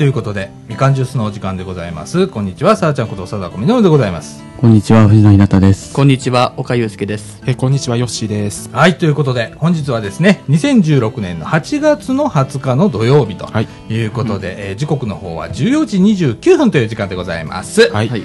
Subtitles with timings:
[0.00, 2.26] ということで、みかんジュースのお時間でございます。
[2.26, 4.42] こんにちは、さあちゃんことさだこみのるでございます。
[4.58, 5.92] こんにちは、藤野ひなたです。
[5.92, 7.42] こんにちは、岡祐介です。
[7.44, 8.70] え、こんにちは、ヨッシーです。
[8.72, 17.90] はい、ということで、本日はですね、2016年の8月の20日の土曜日とはいいうことで、えー時刻の方は14時29分という時間でございます。
[17.90, 18.08] はい。
[18.08, 18.22] はい。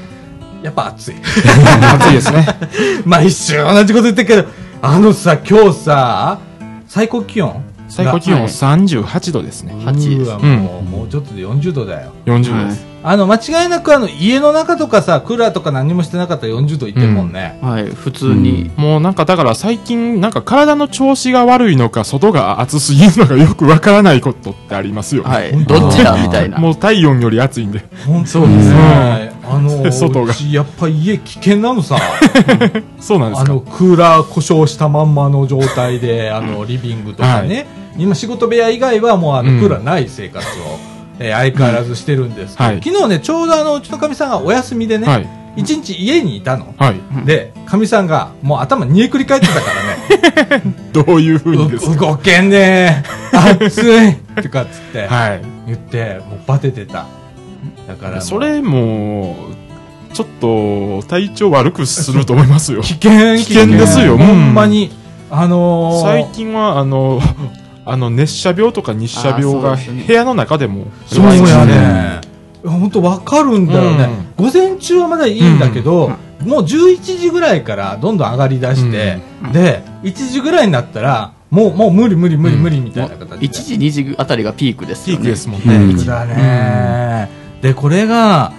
[0.63, 1.15] やっぱ暑い。
[1.19, 2.47] 暑いですね。
[3.03, 4.45] 毎週同じこと言ってるけど、
[4.81, 6.39] あのさ、今日さ、
[6.87, 7.74] 最高気温？
[7.87, 9.73] 最高気温はい38度ですね。
[9.73, 12.11] 8ですうわもう、もうちょっとで40度だよ。
[12.25, 12.95] 40度です。
[13.07, 17.59] あの、間違いなくあの、家の中とかさ、クーラーとか何もしてなかったら40度いってるもんね。
[17.61, 17.85] はい。
[17.85, 18.71] 普通に。
[18.77, 25.21] もうなんかだから最近なんか体の調子が悪いのか外が暑すぎるのかよくわからないことってありますよ。
[25.21, 25.51] はい。
[25.51, 26.57] うんどっちだみたいな。
[26.57, 27.85] もう体温より暑いんで。
[28.07, 29.34] 本当にね。
[29.49, 31.97] あの、 外がやっぱ家危険なのさ。
[32.99, 37.67] そうなんですかあの、クーラー故障したまんまの状態で、 あの、リビングとかね。
[37.97, 40.79] 今仕事部屋以外はもうあの、うんクーラーない生活を、
[41.19, 45.27] えー相変わらずしてるんですけど、はい昨日ね、ちょうどあの、うちのかみさんがお休みでね、はい。
[45.55, 46.73] 一日家にいたの。
[46.77, 47.25] はい。
[47.25, 49.61] で、かみさんがもう頭煮えくり返ってたか
[50.49, 50.61] らね。
[50.91, 55.41] どういう風にです動けんねー暑いとかっつってはい。
[55.67, 57.05] 言って、もうバテてた。
[57.87, 59.35] だからそれも、
[60.13, 62.81] ちょっと体調悪くすると思いますよ。
[62.83, 64.17] 危険、危険ですよ。
[64.17, 64.51] ほうん。
[64.51, 64.91] んまに。
[65.29, 67.21] あのー、最近はあの、
[67.85, 70.87] あの熱射病とか日射病が部屋の中でも。
[71.05, 72.21] そうやね。
[72.65, 76.11] 本当わかるんだよね、う午前中はまだいいんだけど、
[76.43, 79.19] もう11時ぐらいからどんどん上がり出して、
[79.53, 83.47] で、1時ぐらいになったら、もう、もう無理無理無理無理みたいな形で。
[83.47, 85.21] 1時、2時あたりがピークですピよね。
[85.21, 85.93] ークですもんうんね。
[85.93, 87.29] ピークだね、
[87.65, 88.53] で、これが、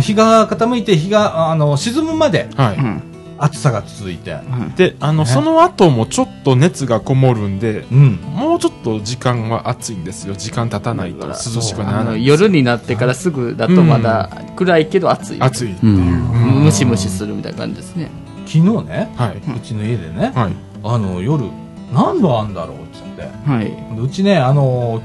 [0.00, 2.76] 日が傾いて日があの沈むまではい。
[2.76, 3.02] うん。
[3.38, 10.34] 暑さが続いて、うんで、あの、ねその後もちょっと熱がこもるんで、うん、もうちょっと時間は暑いんですよ。
[10.34, 12.26] 時間経たないと涼しくなあのらない。
[12.26, 15.40] 夜になってからすぐだとまだ暗いけど暑い。
[15.40, 15.76] 暑い。
[15.82, 15.88] うん。
[15.88, 18.10] うんムシムシするみたいな感じですね。
[18.46, 19.36] 昨日ね、はい。
[19.56, 20.52] うちの家でね、はい。
[20.82, 21.44] あの夜、
[21.94, 23.66] 何度あんだろうっつって、はい。
[23.96, 25.00] でうちね、あの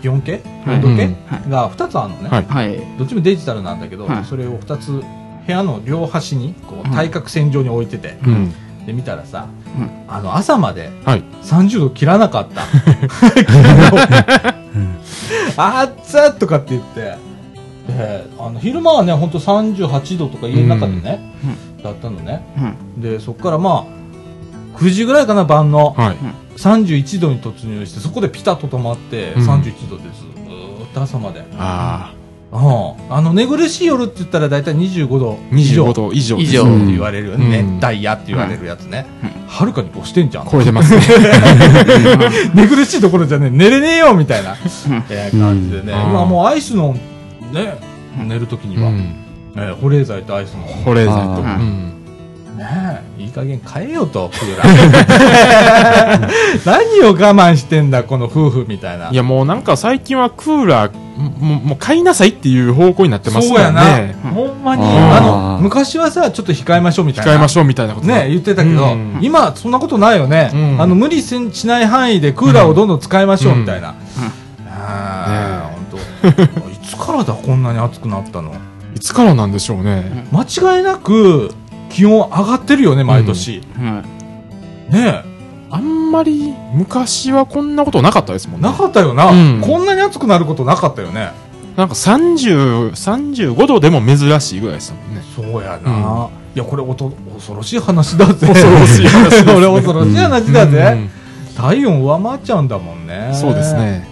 [0.00, 0.76] 気温計、はい。
[0.76, 1.08] 温度計、は
[1.46, 1.50] い。
[1.50, 2.30] が2つあるのね。
[2.98, 4.24] どっちもデジタルなんだけど、はい。
[4.24, 5.04] それを2つ、部
[5.46, 6.94] 屋の両端にこううん。
[6.94, 8.52] 対角線上に置いてて、うん。
[8.86, 9.46] で見たらさ、
[9.78, 9.90] うん。
[10.08, 11.24] あの朝まではい。
[11.42, 12.62] 30度切らなかった。
[15.56, 17.16] あっつっとかって言って、
[17.88, 21.34] であの昼間はね、本当38度とか家の中でね、
[21.82, 22.44] だったのね。
[22.96, 23.02] うん。
[23.02, 25.94] で、そこからまあ、9時ぐらいかな、晩の。
[26.68, 26.82] はい。
[26.82, 31.42] 31度に突入して、そこでピタッと止まって、うん31度でずーっと朝まで。
[31.58, 32.14] あ
[32.52, 33.12] うん。
[33.14, 35.56] あの、寝苦しい夜って言ったら大体25度あ。
[35.56, 36.36] 以上25って度以上。
[36.38, 37.34] 以上言われる。
[37.34, 39.46] うん熱帯夜って言われるやつねうん。
[39.48, 40.48] はるかに越してんじゃん。
[40.50, 41.00] 超えてますね。
[42.54, 44.58] 寝苦しいところじゃねえ、寝れねえよみたいな、うん
[45.10, 45.92] えー感じでね。
[45.92, 46.94] うん今もうアイスの、
[47.52, 47.78] ね、
[48.26, 49.14] 寝るときには、うん。
[49.56, 50.62] えー保冷剤とアイスの。
[50.84, 51.20] 保冷剤と。
[51.20, 51.89] あうーん。
[53.20, 56.28] いい加減変えようと、クーラー。
[56.64, 59.10] 何を我慢してんだ、この夫婦みたいな。
[59.10, 60.92] いやもうなんか最近はクーラー、
[61.38, 64.16] もうもう買いなさいっていう方向になってますそうやからね。
[64.24, 64.30] な。
[64.30, 67.32] ほんまに、あの、昔はさ、ちょっと控えましょうみたいな。
[67.32, 70.50] 控えましょうみたいなことね、言ってたけど、うん今、そんなことないよね。
[70.54, 73.88] うんあの、無理せんしない範囲でクーラーをどんどん使いましょうみたいな。
[73.88, 73.94] ね
[74.68, 76.00] ああ、本
[76.64, 76.70] 当。
[76.70, 78.54] いつからだ、こんなに暑くなったの？
[78.96, 80.26] いつからなんでしょうね。
[80.32, 80.42] 間
[80.76, 81.52] 違いなく、
[81.90, 83.62] 気温上がってるよね、毎年。
[83.76, 84.02] うん。
[84.90, 85.22] ね
[85.72, 88.68] あんまり昔はこんなことなかったですもんね。
[88.68, 91.30] なかったよな、うんこんなに暑くなることなかったよね。
[91.76, 95.22] なんか30、35度でも珍しいぐらいですもんね。
[95.36, 96.28] そうやな。
[96.56, 98.48] いや、これおと、恐ろしい話だぜ。
[98.48, 100.92] 恐ろしい話 れ恐ろしい話だぜ。
[100.94, 101.20] うん
[101.60, 103.30] 体温上回っちゃうんだもんね。
[103.34, 103.74] そうです。
[103.74, 104.08] ね。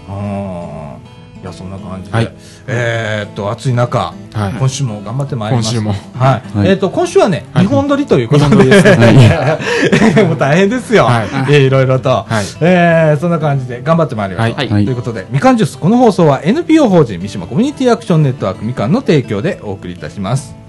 [1.38, 1.43] うん。
[1.43, 2.16] いや、そんな感じで。
[2.16, 2.32] はい
[2.66, 4.53] えーっと、暑い中、はい。
[4.59, 5.75] 今週も頑張ってまいります。
[5.75, 5.91] 今週も。
[6.19, 6.59] はい。
[6.59, 8.64] はいえーっと、今週はね、はい日本撮りということで。
[8.64, 11.05] ですね もう大変ですよ。
[11.05, 12.11] はいえーいろいろと。
[12.11, 12.44] はい。
[12.61, 14.56] えーそんな感じで頑張ってまいりましょう。
[14.56, 20.68] はいはいということで、みかんジュース、この放送は NPO 法人三島コミュニティアクションネットワークみかんの提供でお送りいたします。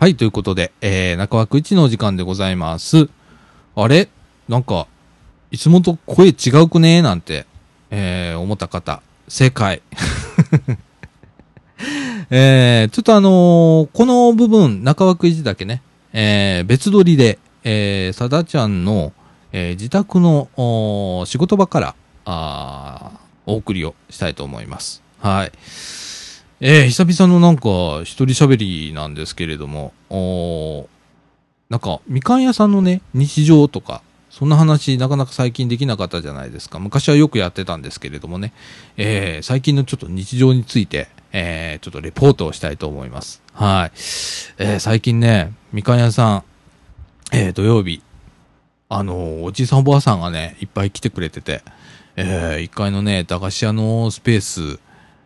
[0.00, 3.08] はい、ということで、えー、中枠1のお時間でございます。
[3.74, 4.08] あれ？
[4.48, 4.86] なんか、
[5.50, 7.02] いつもと声違うくね？
[7.02, 7.46] なんて、
[7.90, 9.82] えー、思った方、正解。
[12.30, 19.12] えー、ちょっとあのーこの部分、中枠1だけね、えー、別撮りで、えー、さだちゃんの、
[19.50, 23.10] えー、自宅の、仕事場から、あ
[23.46, 25.02] お送りをしたいと思います。
[25.18, 25.50] はい。
[26.60, 30.88] えー、久々のなんか、一人喋りなんですけれども、お
[31.68, 36.80] なんか、みかん屋さんのね、日常とか、そんな話、なかなか最近できなかったじゃないですか。
[36.80, 38.52] 昔はよくやってたんですけれどもね、
[38.96, 43.40] えー、最近のちょっと日常について、えー、ちょっとレポートをしたいと思います。
[43.52, 43.90] はい。
[44.58, 46.44] えー、最近ね、みかん屋さん、
[47.32, 48.02] えー、土曜日、
[48.88, 51.62] あのおじいさんおばあさんがね、いっぱい来てくれてて、
[52.16, 54.80] えー、1階のね、駄菓子屋のスペース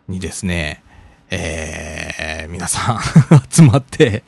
[0.08, 0.81] にですね、
[1.34, 3.00] えー、皆さん
[3.50, 4.22] 集まって、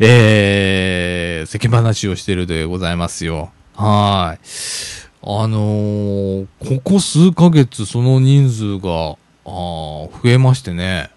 [0.00, 3.52] えー、世間話をしてるでございますよ。
[3.76, 4.44] はい。
[5.22, 9.12] あのーここ数ヶ月その人数が、
[9.44, 11.10] あ増えましてね、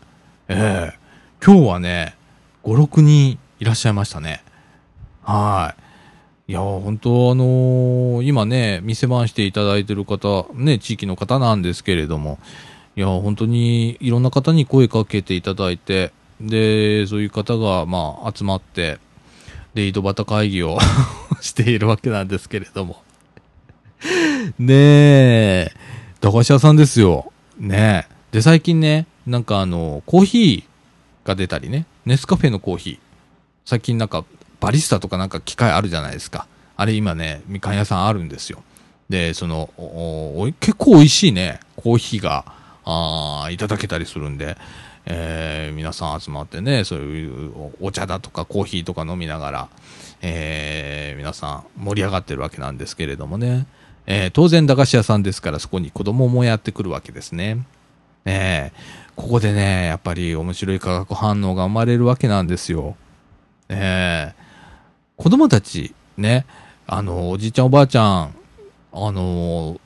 [0.49, 2.13] えー、今日はね、
[2.63, 4.43] 5、6人いらっしゃいましたね。
[5.23, 5.73] は
[6.47, 6.51] い。
[6.51, 12.37] いや、本当あのー今ね、店番していただいてる方、ね、地域の方なんですけれども、
[12.97, 16.11] いや、本当にいろんな方に声かけていただいて、
[16.41, 18.97] で、そういう方が、まあ、集まって、
[19.75, 20.79] で、井戸端会議を
[21.39, 23.03] しているわけなんですけれども。
[24.57, 25.71] ねえ、
[26.21, 27.31] 駄菓子屋さんですよ。
[27.59, 28.15] ねえ。
[28.31, 32.99] で、最近ね、なんかあの、コーヒーが出たりね、ネスカフェのコーヒー。
[33.63, 34.25] 最近なんか、
[34.59, 36.47] バリスタとかなんか機械あるじゃないですか。
[36.75, 38.63] あれ今ね、みかん屋さんあるんですよ。
[39.07, 42.56] で、その、おお結構美味しいね、コーヒーが、
[42.89, 44.57] あいただけたりするんで、
[45.05, 49.69] えー皆さん集まってね、そういうお茶だとかコーヒーとか飲みながら、
[50.21, 53.67] えー皆さん盛り上がってるわけなんですけれどもね。
[54.05, 57.65] えー当然駄菓子屋さんですからそこに子供もやってくるわけですね。
[58.25, 62.95] えーここでね、やっぱり面白い化学反応が生まれるわけなんですよ。
[63.69, 64.47] えー
[65.17, 66.45] 子供たち、ね、
[66.85, 68.35] あの、おじいちゃんおばあちゃん、
[68.93, 69.81] あの、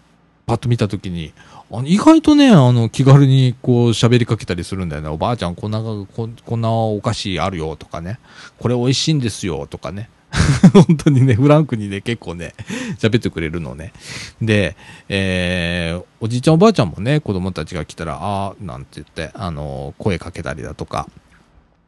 [0.46, 1.32] パッと見たときに、
[1.74, 5.08] あの意外とね、あの、気軽にこう喋りかけたりするんだよね。
[5.08, 6.06] おばあちゃん、こんな、こ
[6.46, 8.20] こんなお菓子あるよとかね。
[8.60, 10.10] これ美味しいんですよとかね。
[10.74, 12.54] 本当にね、フランクにね、結構ね、
[13.00, 13.94] 喋ってくれるのね。
[14.42, 14.76] で、
[15.08, 21.08] えー、おじいちゃんおばあちゃんもね、子供たちが来たら、あー、なんて言って、あの、声かけたりだとか、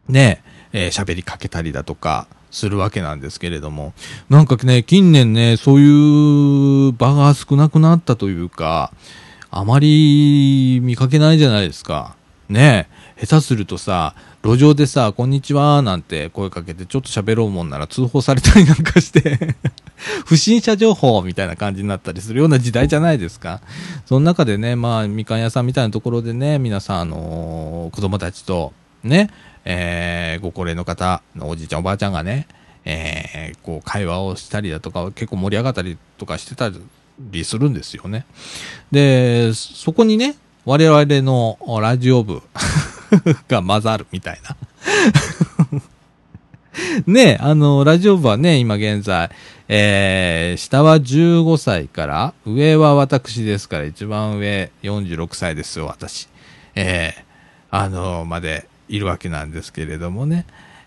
[0.08, 3.94] ね、えー喋りかけたりだとか、するわけなんですけれども、
[4.30, 8.94] なんかね、近年ね、そういう場が少なくなったというか、
[9.56, 12.16] あまり見かけないじゃないですか。
[12.50, 19.56] ねえ、下手するとさ、路上でさ、こんにちは、なんて声かけてちょっと喋ろうもんなら通報されたりなんかして、
[20.26, 23.62] 不審者情報みたいな感じになったりするような時代じゃないですか。
[24.08, 28.74] その中でね、まあ、みかん屋さんみたいなところでね、皆さん、あのー子供たちと、
[29.04, 29.30] ね、
[29.66, 32.48] えーご高齢の方のおじいちゃんおばあちゃんがね、
[32.86, 36.72] えーこう会話をしたりだとか、結構盛り上がったりとかしてた
[37.20, 38.26] りするんですよね。
[38.92, 42.42] で、そこにね、我々のラジオ部
[43.48, 44.56] が混ざるみたいな。
[47.06, 49.30] ねあの、ラジオ部はね、今現在、
[49.68, 56.28] えー、下は15歳から、上は私ですから、一番上46歳ですよ、私。
[56.76, 57.24] えー、
[57.70, 60.46] あの、までいるわけなんですけれどもね。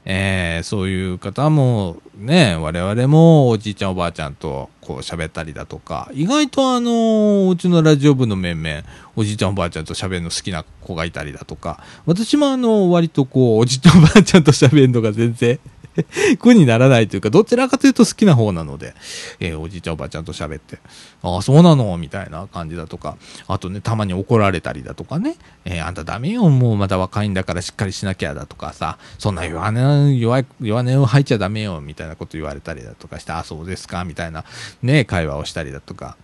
[0.08, 8.82] えーそういう方もね、我々もおじいちゃんおばあちゃんとこう喋ったりだとか、意外とあの、うちのラジオ部の面々、
[9.16, 15.58] おじいちゃんおばあちゃんと喋るの好きな子がいたりだとか、私もあの、割とこう、おじいちゃんおばあちゃんと喋るのが全然
[16.38, 18.94] 苦にならないというか、どちらかというと好きな方なので、
[19.40, 20.78] えーおじいちゃんおばあちゃんと喋って、
[21.22, 21.96] ああ、そうなの？
[21.98, 23.16] みたいな感じだとか、
[23.48, 34.44] あとね、たまに怒られたりだとかね、えーあんたダメよ、もうまだ若いんだからしっかりしなきゃだとかさ、そんな弱音、弱い、弱音を吐いちゃダメよ、みたいなこと言われたりだとかして、ああ、そうですか、みたいな、
[34.82, 36.16] ね、会話をしたりだとか、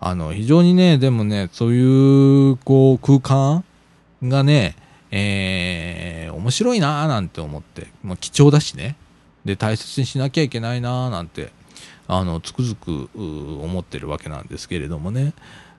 [0.00, 3.64] あの、非常にね、でもね、そういう、こう、空間
[4.22, 4.74] がね、
[5.10, 8.96] えー、面白いなーなんて思って、まあ、貴重だしね。
[9.44, 11.52] で、大切にしなきゃいけないなーなんて、
[12.08, 15.32] あの、つくづく思ってるわけなんですけれどもね。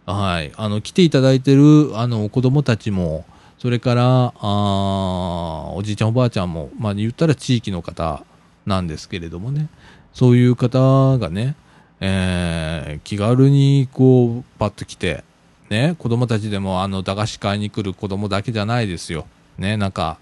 [0.06, 0.51] はい。
[0.56, 3.25] あの、来ていただいてる、あの、子供たちも、
[3.60, 8.24] それから、あおじいちゃんおばあちゃんも、まあ、言ったら地域の方
[8.65, 9.70] なんですけれどもね。
[10.13, 11.56] そういう方がね、
[12.00, 15.24] えー気軽にこう、パッと来て、
[15.70, 19.25] ね、子供たちでもあの、駄菓子買いに来る子供だけじゃないですよ。
[19.58, 20.18] ね、なんか、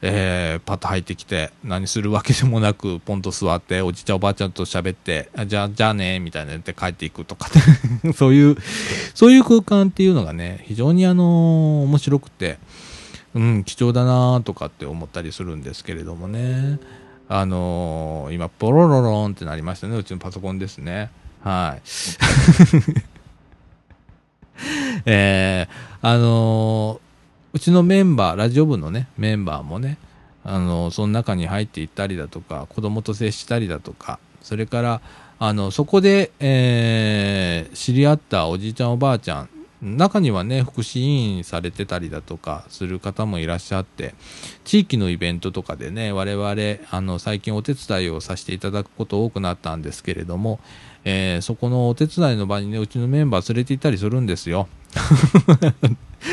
[0.00, 7.48] えーパッと入ってきて、何するわけでもなく、ポンと座って、おじいちゃんおばあちゃんと喋って、じゃあ、じゃあね、みたいなやって帰っていくとか、
[8.14, 8.56] そういう、
[9.14, 12.58] そういう空間っていうのがね、非常にあの面白くて、
[13.34, 16.78] うん、貴重だなとかって思ったりするんですけれどもね。
[17.30, 19.96] あのー今、ポロロロンってなりましたね。
[19.96, 21.10] うちのパソコンですね。
[21.44, 21.82] はい。
[25.04, 27.07] えー、あのー
[27.52, 29.98] うちのメンバー、ラジオ部のね、メンバーもね、
[30.44, 35.00] あの、その中に入っていったりだとか、子供と接したりだとか、それから、
[35.38, 39.48] あの、そこで、えー知り合ったおじいちゃんおばあちゃん、
[39.80, 44.14] 中にはね、福祉委員されてたりだとかする方もいらっしゃって、
[44.64, 46.54] 地域のイベントとかでね、我々、
[46.90, 50.60] あの、最近お手伝いをさせていただくこと多くなったんですけれども、
[51.04, 54.68] えーそこのお手伝いの場にね、うちのメンバー連れて行ったりするんですよ。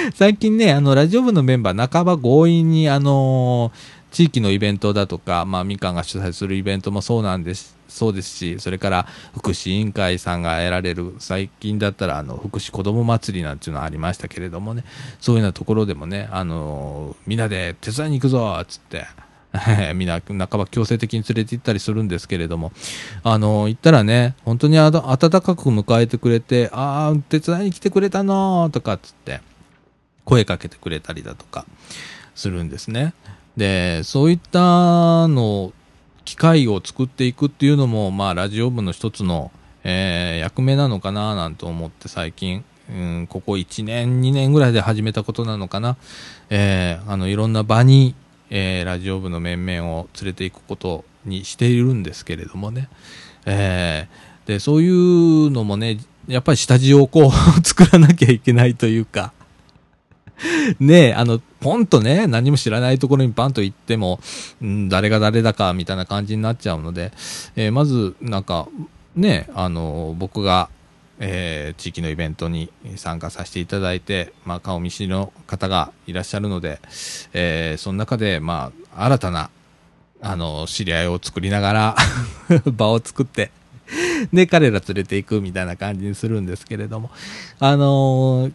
[0.14, 14.86] 最近ね、あの、ラジオ部のメンバー、半ば強引に、あのー地域のイベントだとか、まあ、みかんが主催するイベントもそうなんです、そうですし、それから福祉委員会さんが得られる、最近だったら、あの、福祉子ども祭りなんていうのありましたけれどもね、
[15.20, 19.06] そういうようなところでもね、あのーみんなで手伝いに行くぞつって、
[19.96, 22.72] みんな半ば強制的に連れて行ったりするんですけれども、
[23.22, 29.42] あの、行ったらね、本当にあ温かく迎えてくれて、ああ、手伝いに来てくれたのとかっつって、
[30.26, 31.66] 声かけてくれたりだとか
[32.36, 33.14] するんですね。
[33.56, 35.72] で、そういったの、
[36.26, 39.52] 機会を作っていくっていうのも、まあ、ラジオ部の一つの、
[39.84, 45.96] えー役目なのかななんて思って最近、うん、ここ1年、2年ぐらいで始めたことなのかな。
[46.50, 48.16] えーあの、いろんな場に、
[48.50, 52.90] えーラジオ部の面々を連れていくことにしているんですけれどもね。
[53.46, 57.32] えーで、そういうのもね、やっぱり下地をこう
[57.66, 59.34] 作らなきゃいけないというか、
[60.80, 64.20] ねえ、あの、ポンとね、何も知らないところにパンと行っても、
[64.62, 67.12] うん、誰が誰だかみたいな感じになっちゃうので、
[67.56, 68.68] えーまず、なんか、
[69.16, 70.70] ね、あの、僕が、
[71.20, 76.80] えー地域のイベントに参加させていただいて、まあ、顔見知りの方がいらっしゃるので、
[77.34, 79.50] えーその中で、まあ、新たな、
[80.22, 81.96] あの、知り合いを作りながら、
[82.72, 83.52] 場を作って、
[84.34, 87.12] で、彼ら連れて行くみたいな感じにするんですけれども、
[87.60, 88.52] あのー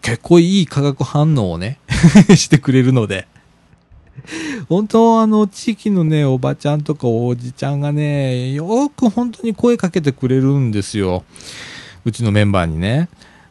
[0.00, 1.78] 結構いい化学反応をね、
[2.36, 3.26] してくれるので、
[4.68, 11.24] 本当あの、地域のね、おばちゃんとかおじちゃんがね、よく本当に声かけてくれるんですよ。
[12.04, 13.08] うちのメンバーにね。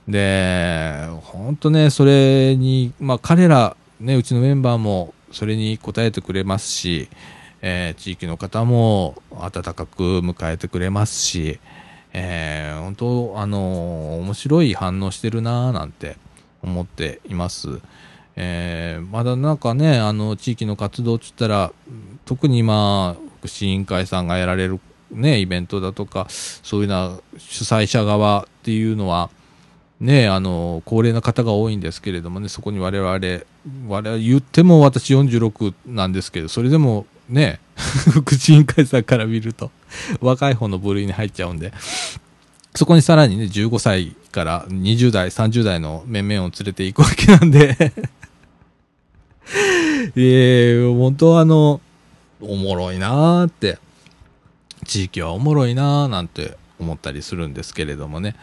[0.07, 7.09] で、本当ね、それに、まあ彼ら、ね、うちのメンバーもそれに応えてくれますし、
[7.61, 11.59] えー地域の方も温かく迎えてくれますし、
[12.13, 16.17] えー本当、あの面白い反応してるなぁなんて
[16.63, 17.79] 思っています。
[18.35, 21.71] えーまだなんかね、あの、地域の活動っつったら、
[22.25, 24.79] 特に今、福祉委員会さんがやられる
[25.11, 29.29] ね、イベントだとか、そういうような主催者側っていうのは、
[29.99, 33.11] ね、あの、高齢な方が多いんですけれどもね、そこに我々、
[33.87, 39.71] 我々言っても私46なんですけど、それでもね、福祉委員会さんから見ると、
[40.19, 41.71] 若い方の部類に入っちゃうんで、
[42.75, 47.77] そこにさらにね、15歳から20代、30代の面々を連れていくわけなんで、
[50.15, 51.81] えー、本当はあの、
[52.41, 53.79] おもろいなーって、
[54.85, 58.35] 地域はおもろいなーなんて思ったりするんですけれどもね。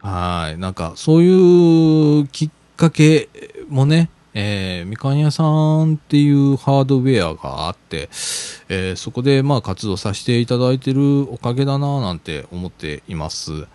[0.00, 0.58] はい。
[0.58, 3.28] なんか、そういうきっかけ
[3.68, 8.08] もね、えー、みかん屋さんっていうハードウェアがあって、
[8.68, 13.66] えーそこでまあ活動させていただいてるおかげだななんて思っています。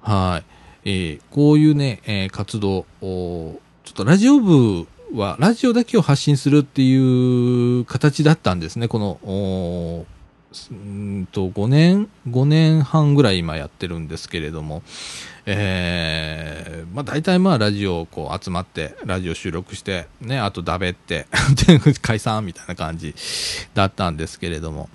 [0.00, 0.42] は
[0.84, 0.88] い。
[0.88, 8.88] えーこういうね、え活動を、ちょっとラジオ部は、ラジオだけを発信するっていう形だったんですね。
[8.88, 10.06] この、
[10.70, 14.82] うんと、5年、5年半ぐらい今やってるんですけれども、
[15.46, 21.26] えー、まあ大体まあラジオこう集まって、ラジオ収録して、ね、あとだべって、
[22.02, 23.14] 解散みたいな感じ
[23.74, 24.88] だったんですけれども、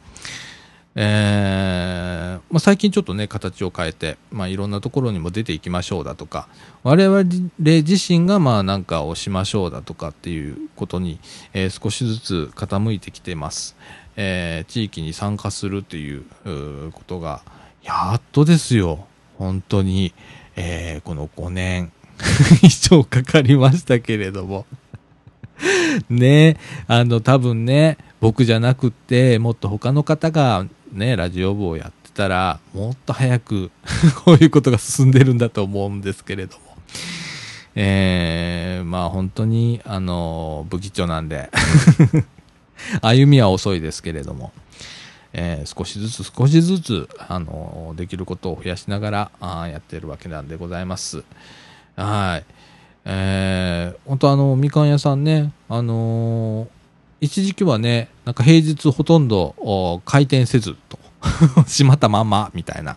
[0.95, 6.47] えーまあ、最近ちょっとね、形を変えて、まあ、いろんなところにも出ていきましょうだとか、
[6.83, 11.19] 我々自身がまあなんかをしましょうだとかっていうことに、
[11.53, 13.75] えー少しずつ傾いてきてます。
[14.21, 16.25] えー地域に参加するっていう
[16.91, 17.41] ことが、
[17.81, 19.07] やっとですよ。
[19.37, 20.13] 本当に、
[20.57, 21.91] えーこの5年
[22.61, 24.65] 以上かかりましたけれども。
[26.09, 26.57] ね
[26.87, 33.71] あの、多分ね、僕じゃなくって、もっと他の方がね、ラジオ部をやってたら、もっと早く
[34.25, 36.63] こういうことが進んでるんだと思うんですけれども。
[37.75, 41.49] えー、まあ本当に、あの、不吉祥なんで、
[43.01, 44.51] 歩みは遅いですけれども、
[45.33, 51.23] えー少しずつ少しずつ、あの、できることを増やしながら、あやってるわけなんでございます。
[51.95, 52.45] はい。
[53.05, 56.67] えー、本当あの、みかん屋さんね、あのー
[57.21, 60.97] 一時期はね、なんか平日ほとんど開店せずと、
[61.67, 62.95] 閉まったまんまみたいな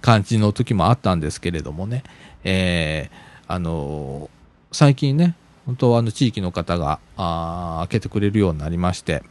[0.00, 2.02] 感じの時もあったんですけれどもね、
[2.42, 4.42] えーあのー
[4.74, 5.36] 最近ね、
[5.66, 9.22] 本当はあの地域の方があ開けてくれるようになりまして、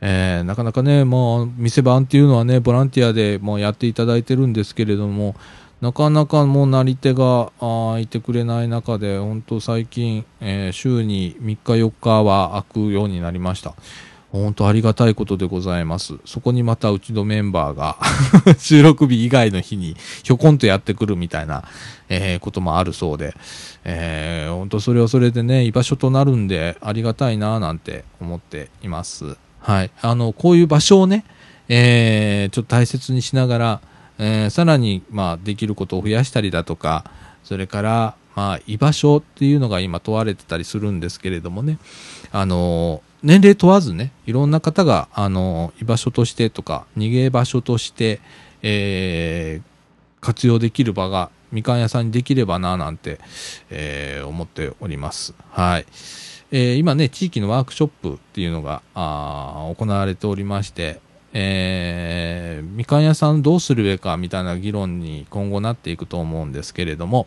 [0.00, 5.34] えーなかなかね、もう店番っていうのはね、ボランティアでもやっていただいてるんですけれども、
[5.80, 13.74] なかなかもうなり手があいてくれない中で、本当最近、えー週に3日4日は開くようになりました。
[14.42, 16.14] 本当ありがたいことでございます。
[16.24, 17.96] そこにまたうちのメンバーが
[18.58, 21.64] 収録日以外の日にひょこんとやってくるみたいな、
[22.08, 23.34] えーこともあるそうで、
[23.84, 29.36] えー本当それはそれでね、居場所となるんでありがたいななんて思っています。
[29.60, 29.90] はい。
[30.02, 31.24] あの、こういう場所をね、
[31.68, 33.80] えーちょっと大切にしながら、
[34.18, 37.04] えーさらに、まあ、できることを増やしたりだとか、
[37.44, 41.78] それから、まあ、居場所っていうのが今問われてたりするんですけれどもね、
[42.32, 48.20] あの、年齢問わずね、いろんな方が、あの、居場所としてとか、逃げ場所として、
[48.62, 49.76] えー
[50.18, 53.20] 活用できる場が、みかん屋さんにできればな、なんて、
[53.70, 55.34] えー思っております。
[55.50, 55.86] はい。
[56.50, 61.00] えー今ね、地域のワークショップっていうのが、あ行われておりまして、
[61.32, 67.26] えーみかん屋さんどうするべかみたいな議論に今後なっていくと思うんですけれども、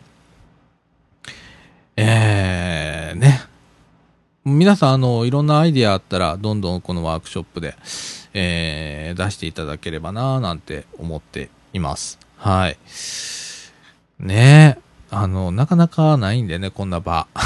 [1.96, 3.49] えー、ね。
[4.44, 7.74] 皆さん、あの、いろんなアイディアあったら、どんどんこのワークショップで、
[8.32, 12.18] えー出していただければな、なんて思っています。
[12.38, 12.78] はい。
[14.18, 14.80] ねえ。
[15.10, 17.26] あの、なかなかないんでね、こんな場。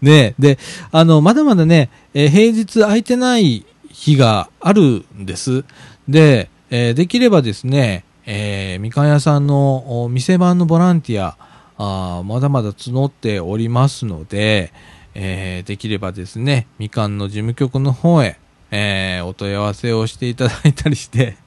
[0.00, 0.34] ねえ。
[0.38, 0.58] で、
[0.90, 5.64] あの、まだまだね、えー平日空いてない日があるんです。
[6.08, 11.36] で、えーできればですね、えーみかん屋さんのお店番のボランティア、
[11.82, 14.70] あまだまだ募っておりますので、
[15.14, 18.38] えーできればですね、みかんの事務局の方へ、
[18.70, 21.38] えーお問い合わせをしていただいたりして、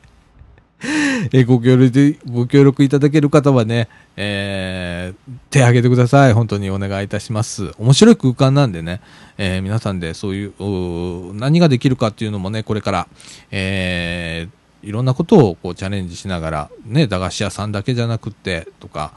[1.32, 3.88] えご協力、ご協力いただける方はね、
[4.18, 6.34] えー手挙げてください。
[6.34, 7.72] 本当にお願いいたします。
[7.78, 9.02] 面白い空間なんでね、
[9.38, 13.08] えー皆さんでそういう、何ができるかっていうのもね、これから、
[13.52, 19.13] えーいろんなことをこうチャレンジしながら、ね、駄菓子屋さんだけじゃなくって、とか、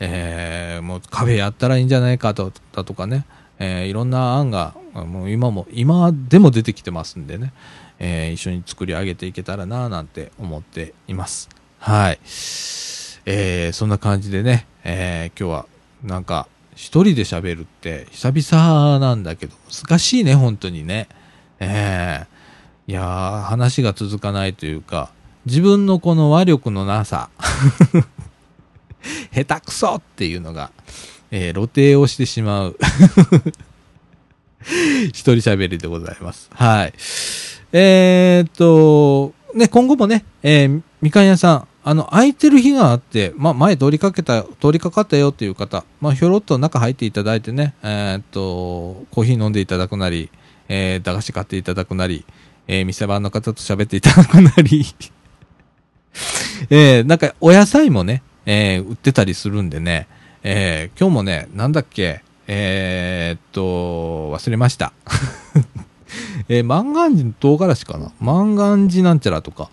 [0.00, 3.24] えーもうカフェやったらいいんじゃないかと、だとかね、
[3.58, 7.52] えーいろんな案が、もう今も、今でも出てきてますんでね、
[8.00, 11.48] えー一緒に作り上げていけたらな、なんて思っています。
[11.78, 12.18] はい。
[13.26, 15.66] えーそんな感じでね、えー今日は、
[16.02, 21.08] なんか、一人で喋るって、久々なんだけど、難しいね、本当にね。
[21.60, 22.33] えー
[22.86, 25.10] いやー、話が続かないというか、
[25.46, 27.30] 自分のこの話力のなさ、
[29.34, 30.70] 下手くそっていうのが、
[31.30, 32.76] えー露呈をしてしまう。
[35.08, 36.50] 一人喋りでございます。
[36.54, 36.92] はい。
[37.72, 50.30] えーっと、ね、今後もね、えーみかん屋さん、あの、空いてる日があって、まあ、前通りかけた、通りかかったよっていう方、まあ、ひょろっと中入っていただいてね、えーっと、コーヒー飲んでいただくなり、
[50.68, 52.24] えー駄菓子買っていただくなり、
[52.66, 54.84] えー店番の方と喋っていただくなり、
[56.70, 60.06] えーなんか、お野菜もね、えー売ってたりするんでね、
[60.42, 64.92] えー今日もね、なんだっけ、えーっと、忘れました。
[66.48, 68.12] えー、万願寺の唐辛子かな？
[68.20, 69.70] 万願寺なんちゃらとか、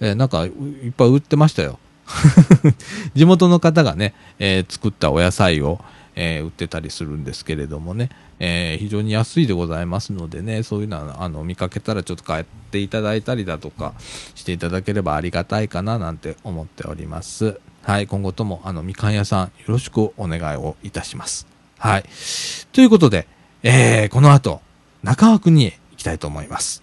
[0.00, 0.52] えーなんか、いっ
[0.96, 1.78] ぱい売ってましたよ。
[3.14, 5.80] 地元の方がね、えー作ったお野菜を、
[6.14, 13.94] えー売ってたりするんですけれどもね、えー非常に安いでございますのでね、そういうのは、あの、見かけたらちょっと買っていただいたりだとか
[14.34, 17.60] していただければありがたいかななんて思っております。
[17.82, 21.46] はい、今後とも、あの、みかん屋さん、よろしくお願いをいたします。
[21.78, 22.04] はい。
[22.72, 23.26] ということで、
[23.62, 24.60] えーこの後、
[25.02, 26.82] 中川くんに行きたいと思います。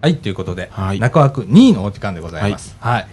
[0.00, 2.76] はい、ということで、はい中枠2位のお時間でございます。
[2.78, 3.08] はい。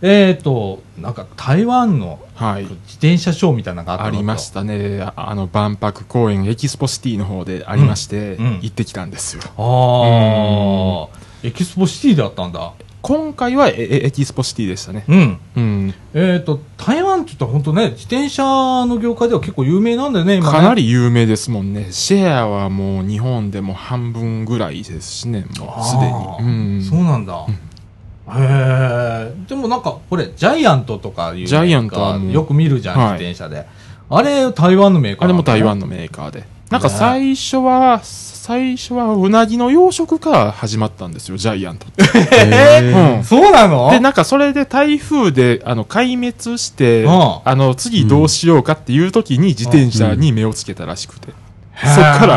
[0.00, 4.10] えっ、と、なんか台湾のはい自転車ショーみたいなのがあったの？
[4.12, 5.02] とありましたね。
[5.02, 9.42] ああの、万博公園エキスポシティの方でありまして、うんうん行ってきたんですよ。
[9.58, 12.72] ああ、エキスポシティであったんだ。
[13.02, 15.04] 今回はええエキスポシティでしたね。
[15.08, 15.38] うん。
[15.56, 15.94] うん。
[16.14, 18.44] えっ、と、台湾って言ったら本当ね、自転車
[18.86, 20.52] の業界では結構有名なんだよね、今ね。
[20.52, 21.88] かなり有名ですもんね。
[21.90, 26.48] シェアはもう日本でも半分ぐらいですしね、もうすでに。
[26.48, 26.82] うん。
[26.82, 27.44] そうなんだ。
[27.44, 29.32] へえ。
[29.48, 33.66] でもなんか、これ、ジャイアントとかいうジャイアントはよく見るじゃん、はい自転車で。
[34.10, 35.88] あれ、台湾のメーカーあれも台湾の。
[35.88, 36.44] のメーカーで。
[36.70, 38.00] なんか最初は、
[38.42, 42.02] 最初はうなぎの養殖から始まったんですよ、ジャイアントって。
[42.42, 43.88] えーうんそうなの？
[43.92, 47.12] で、なんかそれで台風で、あの、壊滅して、うん
[47.44, 51.28] あの、次どうしようかっていう時に自転車に目をつけたらしくて。
[51.74, 52.34] へーそっから、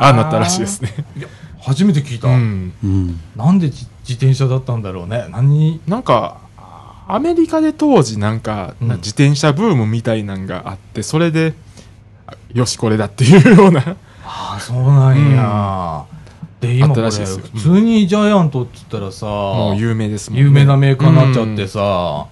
[0.00, 0.94] ああなったらしいですね。
[1.60, 2.28] 初めて聞いた。
[2.28, 2.72] うん。
[2.82, 3.20] うん。
[3.36, 5.26] なんで自自転車だったんだろうね。
[5.30, 5.80] 何？
[5.86, 6.38] なんか、
[7.08, 11.52] アメリカで当時なんか、うん自転車ブームみたいなんがあって、それで、
[12.26, 13.96] あよし、これだっていうような。
[14.26, 16.04] ああ、そうなんや。
[16.60, 20.44] で、今これ、普通にジャイアントって言ったらさ、もう有名ですもんね。
[20.44, 22.26] 有名なメーカーになっちゃってさ、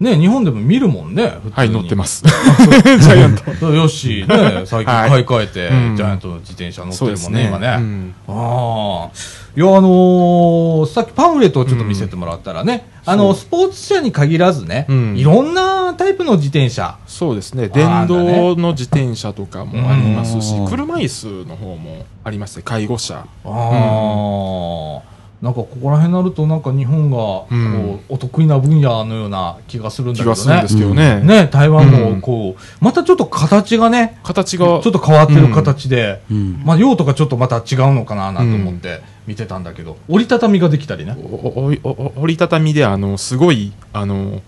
[0.00, 1.52] ね、日本でも見るもんね、普通に。
[1.52, 2.22] はい、乗ってます。
[2.24, 3.66] ジャイアント。
[3.74, 7.48] よし、ね、 最近はい買い替えて、うんジャイアントの自転車乗ってるもんね、ね。
[7.48, 7.76] 今ね。
[7.78, 9.38] うんああ。
[9.56, 17.64] いや、あのーさっきパンフレットをちょっと見せてもらったらね、あの、スポーツ車に限らずね、うんいろんなタイプの自転車、そうですね。
[17.64, 22.62] あ電ー動の自転車とかもありますしうん、車椅子の方もありますね。
[22.64, 23.16] 介護者。
[23.16, 25.00] ああ、
[25.40, 30.34] なんかここら辺になると、なんか日本がこう、うんお得意な分野のような気がするんだけどね。
[30.34, 31.20] 気がするんですけどね。
[31.20, 36.62] ね、台湾もうんこう、またちょっと形がね、ち形が、ょっと変わってる形で、うん。
[36.64, 41.16] まあ用途がちょっとまた違うのかななんて思って見てたんだけど、折りたたみができたりね。
[41.22, 44.40] おおお折りたたみで、あの、すごい、あの、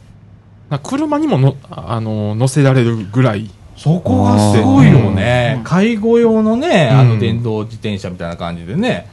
[0.70, 5.60] な車にもの、あの、乗せられるぐらい、そこがすごいよねう。
[5.60, 9.06] ん介護用のね、あのうん電動自転車みたいな感じでね、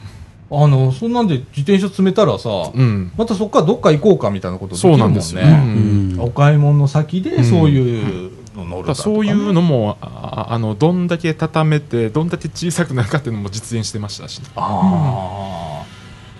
[0.50, 3.12] あの、そんなんで自転車詰めたらさ、うん。
[3.18, 5.02] またそこからどっか行こうかみたいなことできるもんね。
[5.02, 5.42] そうなんですよ。
[5.42, 6.20] ううんん。
[6.20, 15.82] お買い物の先でそういうの乗るだからそういうのも、ああの、どんだけ畳めて、どんだけ小さくなるかっていうのも実現してましたし、あ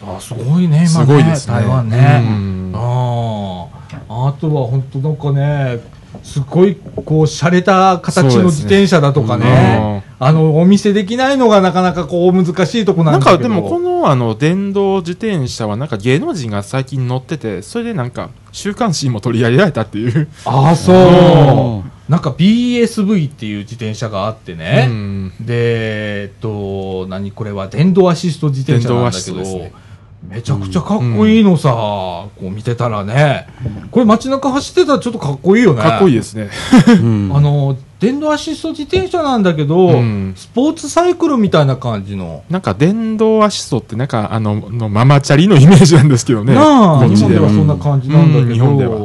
[0.02, 0.86] ーあ、すごいね、今ね。
[0.86, 1.54] すごいですね。
[1.54, 1.98] 台湾うね。
[1.98, 3.66] んあ
[4.08, 4.28] あ。
[4.28, 5.80] あとは本当なんかね、
[6.22, 10.02] すごいこう、洒落た形の自転車だとかね。
[10.18, 13.36] あの、お見せできないのがなかなかこう、難しいとこななんんだけど。
[13.36, 22.10] かでもこのあの電動自転車はなんか芸能人が最近乗っててそれでなんか週刊誌にも取り上げられたっていう、ああ、そう。
[22.10, 24.86] なんか BSV っていう自転車があってね。
[24.88, 25.32] うん。
[25.40, 27.32] で、えっと、何？
[27.32, 29.87] これは電動アシスト自転車なんだけど、電動アシストですね
[30.26, 33.46] めちゃくちゃかっこいいのさ、こう見てたらね。
[33.90, 35.82] これ街中走ってたらちょっとかっこいいよね。
[35.82, 36.50] かっこいいですね、
[37.00, 37.30] うん。
[37.34, 40.32] あの、電動アシスト自転車なんだけど、うん。
[40.36, 42.42] スポーツサイクルみたいな感じの。
[42.50, 46.54] なんか電動アシストってなんかあののママチャリのイメージなんですけどね。
[46.54, 48.52] なあ、日本ではそんな感じなんだけど、うん。
[48.54, 48.96] 日本では。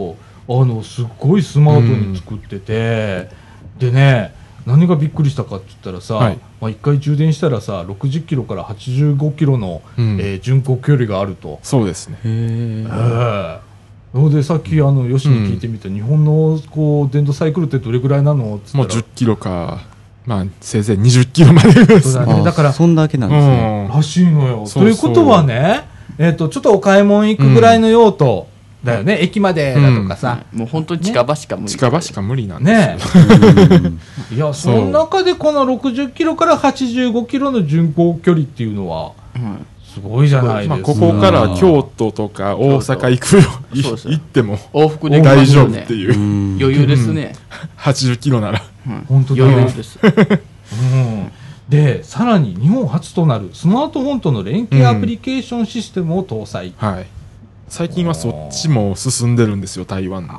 [0.50, 3.30] あの、すっごいスマートに作ってて、
[3.80, 4.34] でね、
[4.66, 6.38] 何がびっくりしたかって言ったらさ、はい。
[6.62, 10.20] まあ、1回充電したらさ、60キロから85キロの、うん。
[10.20, 11.60] えー巡航距離があると。
[11.64, 12.20] そうですね。
[12.24, 13.60] へええ。
[13.60, 13.74] え
[14.14, 18.84] のでさっきあの吉に聞いてみた、日本のこう電動サイクルってどれぐらいなのっつったら。
[18.84, 19.82] もう10キロか
[20.26, 21.86] まあせいぜい20キロまで。
[21.86, 22.26] ですね。
[22.28, 23.90] あだからそんだけなんですね。
[23.94, 24.58] らしいのよ。
[24.60, 24.84] そうそう。
[24.84, 28.48] ということはね、えっ、と、ちょっとお買い物行くぐらいの用途
[28.84, 29.18] だよね。
[29.22, 30.46] 駅までだとかさ。
[30.54, 31.70] もう本当に近場しか無理。
[31.70, 33.24] 近場しか無理なんですよ。
[33.24, 34.00] ねうん
[34.32, 41.00] いや、その中でこの60キロから85キロの巡航距離っていうのは、うんすごいじゃないまあ、ですか。
[41.00, 43.44] ここから京都とか大阪行くよ
[44.04, 46.58] 行っても往復でき大丈夫っていう、うん。
[46.60, 47.36] 余裕ですね。
[47.78, 48.64] 80キロなら。
[48.88, 49.06] うん。
[49.08, 49.44] 本当だ。
[49.44, 50.00] 余裕です。
[50.02, 51.32] うん。
[51.70, 56.74] で、さらに日本初となるスマートフォンとの連携アプリケーションシステムを搭載。
[56.78, 57.06] はい。
[57.68, 60.34] 最近はそっちも進んでるんですよ台湾の。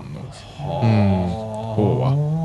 [0.59, 2.44] はあ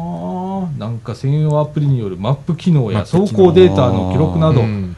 [0.79, 4.95] なんか専用アプリによるマップ機能や走行データの記録などうん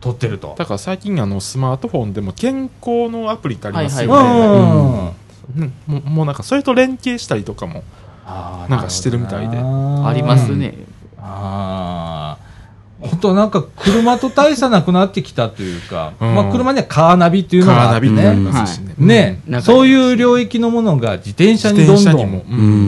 [0.00, 0.54] 取ってると。
[0.56, 5.62] だから最近あのスマートフォンでも健康のアプリってありますよね、うはいはいん。
[5.62, 7.82] うんもうもうなんかそれと連携したりとかも
[8.68, 10.74] なんかしてるみたいでありますね。
[11.18, 12.27] ああ。
[13.00, 16.34] 本当なんか車と大差なくなってきたというか、うん。
[16.34, 18.34] まあ車にはカーナビっていうのカがあってね。
[18.34, 22.14] ますしね、ね、なんかそういう領域のものが自転車にどんどん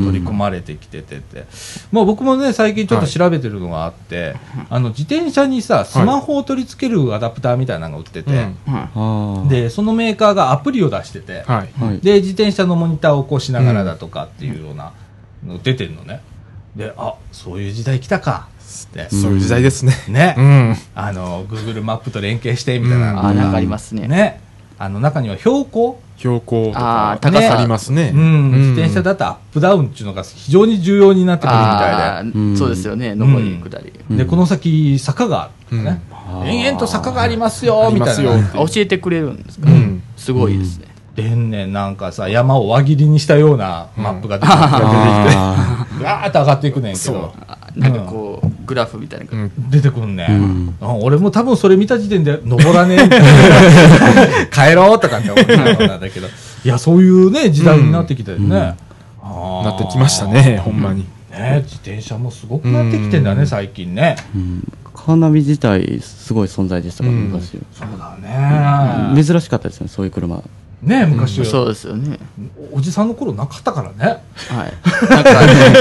[0.04, 1.20] 取り込まれてきてて。
[1.20, 1.44] て、
[1.92, 4.34] まあ僕もね、最近ちょっと調べてるのがあって、
[4.68, 8.36] あの自転車にさ、スマホを取り付けるアダプターみたいなのが売ってて、うん。
[8.36, 9.44] うんあ。
[9.46, 9.48] あ。
[9.48, 11.82] で、そのメーカーがアプリを出してて、はい。
[11.82, 12.00] はい。
[12.00, 14.92] で、自転車のモニターをこうしながらだとかっていうような
[15.46, 16.20] の出てるのね。
[16.76, 19.08] で、あ、そういう時代来たか、つって。
[19.10, 20.76] そういう時代ですね、ね、うん。
[20.94, 23.26] あの、Google マップと連携してみたいな。
[23.26, 24.08] あ、なんかありますね。
[24.08, 24.40] ね、
[24.78, 28.12] あの中には標高、標高とか高さありますね。
[28.14, 32.30] うん、自転車だとアップダウンっていうのが非常に重要になってくるみたあいうん。
[32.54, 33.92] ーそうですよね、上り下り。
[34.10, 35.78] で、で、この先坂がある。
[36.46, 38.52] 延々と坂がありますよ、みたいな。
[38.52, 40.02] 教えてくれるんですか、うん。
[40.16, 40.90] すごいですね。
[41.14, 49.62] でんねんなんかさ、山を輪切りにしたようなマップが出てきて、あ ガーッと上がっていくねんけそど、あなんかこう、グラフみたいな感じ。
[49.62, 49.70] うん。
[49.70, 50.76] 出てくんね、うん。
[51.02, 54.46] 俺も多分それ見た時点で登らねえ。
[54.54, 56.28] 帰ろうとかって思ってたんだけど。
[56.28, 56.30] い
[56.68, 59.64] やそういうね時代になってきたよね、うん。
[59.64, 61.04] なってきましたね、ほんまに。
[61.32, 63.46] ね自転車もすごくなってきてんだね、うん。
[63.48, 64.14] 最近ね。
[64.36, 64.72] ーうん。
[64.94, 67.24] カーナビ自体すごい存在でしたから、うん。
[67.24, 68.16] 昔そうだ
[69.14, 70.40] ね、珍しかったですねそういう車
[70.82, 72.18] ね昔、そうですよね。
[72.72, 74.22] おじさんの頃なかったからね。
[74.48, 74.72] はい。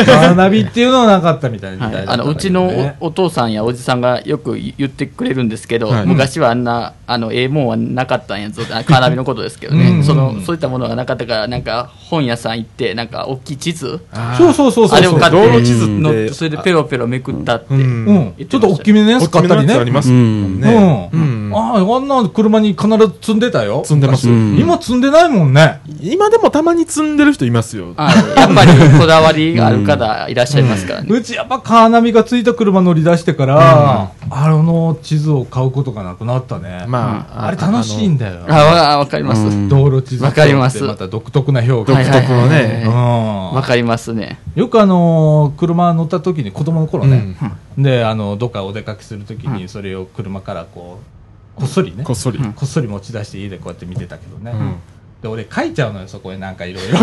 [0.06, 6.06] カーナビっていうのはなかったみたいなはい、あのうちのおお父さんやおじさんがよく言ってくれるんですけど、はい。
[6.06, 8.64] 昔はあんなあのええもんはなかったんやぞ。
[8.72, 9.82] あカーナビのことですけどうん。
[9.82, 9.98] うん。
[10.00, 14.02] ねそのそういったものがなかったからなんか本屋さん行ってなんか大きい地図？
[14.38, 18.06] そうそうそうそうあれを買って道路地図って乗ってそれでペロペロめくったって、うん。
[18.38, 19.76] うん、ちょっと大きめのやつ買ったりね。
[19.76, 21.10] ありますもんね。
[21.14, 21.56] うん、うん。
[21.56, 23.84] あああんな車に必ず積んでたよ。
[23.86, 24.30] 積んでます。
[24.30, 24.58] うん。
[24.60, 25.82] 今積んでないもんね。
[26.02, 27.94] 今でもたまに積んでる人いますよ。
[27.96, 36.86] はいやっぱりこだわりがある方いらっしゃいますからね、うちやっぱカーナビがついた車乗り出してから、あの地図を買うことがなくなったね。
[36.88, 38.46] まあ、あれ楽しいんだよ。
[38.48, 39.70] あわわかります、うん。
[39.70, 40.84] 道路地図わかります。
[40.84, 42.12] また独特な表独現。
[42.12, 42.84] 特のね。
[42.86, 43.54] うん。
[43.54, 44.40] わかりますね。
[44.56, 47.36] よくあのー車乗った時に子供の頃ね、
[47.78, 47.84] うん。
[47.84, 51.19] であのどっかお出かけする時にそれを車からこう
[51.60, 52.04] こっそりね。
[52.04, 52.38] こっそり。
[52.40, 52.54] うん。
[52.54, 54.76] こっそり持ち出して家でこうやって見てたけどね、うん。
[55.22, 56.38] で俺書いちゃうのよそこへ。
[56.38, 56.84] なんかいろ い。
[56.92, 56.98] ろ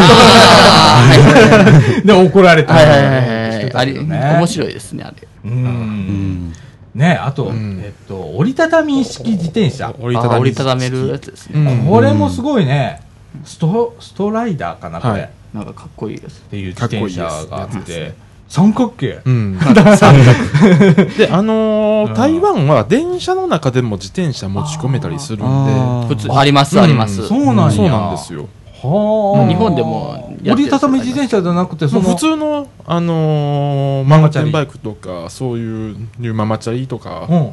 [2.04, 3.52] で怒られたりはいはいはいはい。
[3.52, 5.16] してたあれ、面白いですね、あれ。
[5.44, 6.48] ううん。
[6.48, 6.52] ん
[6.94, 7.80] ねあと、うん。
[7.84, 9.88] えっと折りたたみ式自転車。
[9.88, 10.40] あ折りたたみ。
[10.42, 11.74] 折りたためるやつですうね。
[11.74, 11.86] ん。
[11.86, 13.02] これもすごいね。
[13.44, 15.22] ストストライダーかなこれ、はい。
[15.22, 16.40] っなんかかっこいいです。
[16.42, 18.14] ていう自転車があって
[18.48, 19.20] 三角形。
[19.24, 19.58] うん。
[21.18, 27.26] で、あのー台湾は電車の中でも自転車持ち込めたりするんで、普通、あります、あります。
[27.26, 27.70] そうなんや。
[27.72, 28.46] そうなんですよ。
[28.82, 29.48] はあ。
[29.48, 37.52] 日本でも折りたたみ自転車じゃなくてその普通の、あのーマウンテンバイクとか、そういうニューママチャリとか、うん。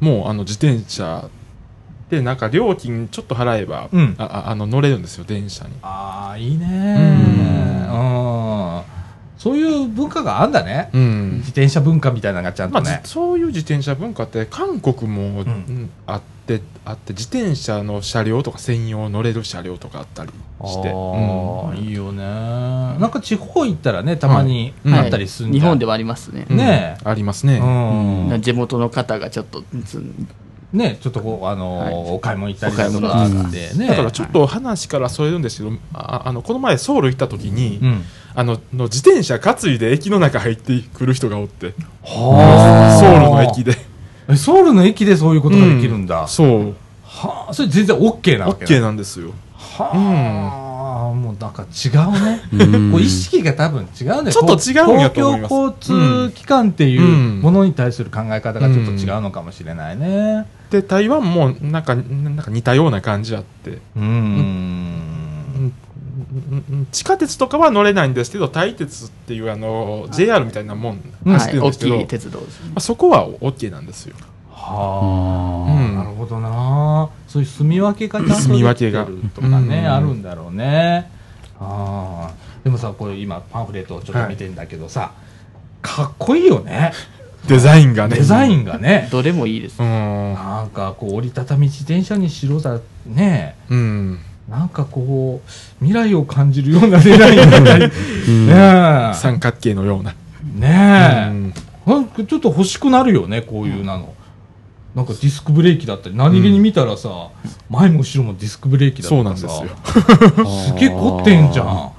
[0.00, 1.24] もうあの自転車
[2.10, 4.14] で、なんか料金ちょっと払えば、うん。
[4.18, 5.70] あああの乗れるんですよ、電車に。
[5.82, 6.66] ああいいね
[7.92, 8.37] うん
[9.38, 10.90] そういう文化があんだね。
[10.92, 11.32] うん。
[11.38, 15.40] 自転車文化みたいなのがちゃんまあ、とねじそういう自転車文化って韓国も、ん。
[15.40, 20.30] うんあってあって自転車の車両とか専用乗れる車両とかあったり
[20.64, 21.70] して、あうん。
[21.70, 22.24] あいいよね。
[22.24, 25.62] なんか地方行ったらねたまにうんあったりするんじゃん。
[25.62, 26.46] 日本ではありますね。
[26.48, 26.96] ね。
[26.98, 27.10] えうん。
[27.10, 28.42] ありますね、うん。
[28.42, 29.62] 地元の方がちょっと
[30.72, 31.94] ねちょっとこうあのーはい。
[32.14, 33.86] お買い物行ったりだとかあってね。
[33.86, 38.04] だからちょっと話からそれるんですけど、ああのこの前ソウル行った時に、うん
[38.38, 41.74] あのの自転車担いで駅の中入ってくる人がおって。
[42.04, 43.00] はあ。
[43.00, 43.76] ソウルの駅で。
[44.28, 46.74] えソウルの駅でそういうことができるんだ、そう。
[47.02, 47.52] はあ。
[47.52, 49.32] それ全然 OK なわけ OK なんですよ。
[49.56, 49.90] は
[51.10, 52.92] あ、もうなんか違うね、うん。
[52.92, 54.30] こう意識が多分違うんだよ。
[54.30, 55.50] ちょっと違うんやと思います。
[55.50, 60.46] 公共交通機関っていううんものに対する考え方がちょっと違うのかもしれないね。
[60.70, 63.78] で台湾もなんかなんか似たような感じあって。
[63.96, 65.27] うんうんうん
[66.90, 72.46] 地下鉄とかは乗れないんですけど台鉄っていうあの JR みたいなもんうん走はい、大ってるんですけど、鉄道ま。
[72.76, 74.16] あ、そこは OK なんですよ。
[74.50, 75.96] はあ、うん。
[75.96, 77.10] なるほどな。
[77.26, 81.10] そういう住み分けがちゃんと住み分けができてるとかね、うんあるんだろうね。
[81.60, 85.12] ああでもさこれ今パンフレットをちょっと見てんだけどさ、
[85.82, 86.92] かっこいいよね。
[87.46, 88.16] デザインがね。
[88.16, 89.08] デザインがね。
[89.10, 89.80] どれもいいです。
[89.80, 89.84] う。
[89.84, 90.34] ん。
[90.34, 93.56] なんかこう折りたたみ自転車にしろだね。
[93.70, 95.50] うんなんかこう
[95.84, 97.92] 未来を感じるようなデザインだったりね
[99.10, 99.14] え。
[99.14, 100.14] 三角形のような、
[100.54, 101.54] ねえ、うん。
[101.86, 104.14] なんかちょっと欲しくなるよねこういうなの、
[104.94, 107.28] なんかディスクブレーキだったり何気に見たらさ、
[107.68, 110.46] 前も後ろもディスクブレーキだそうとかさなんですよ。
[110.46, 111.92] すげえ凝ってんじゃん。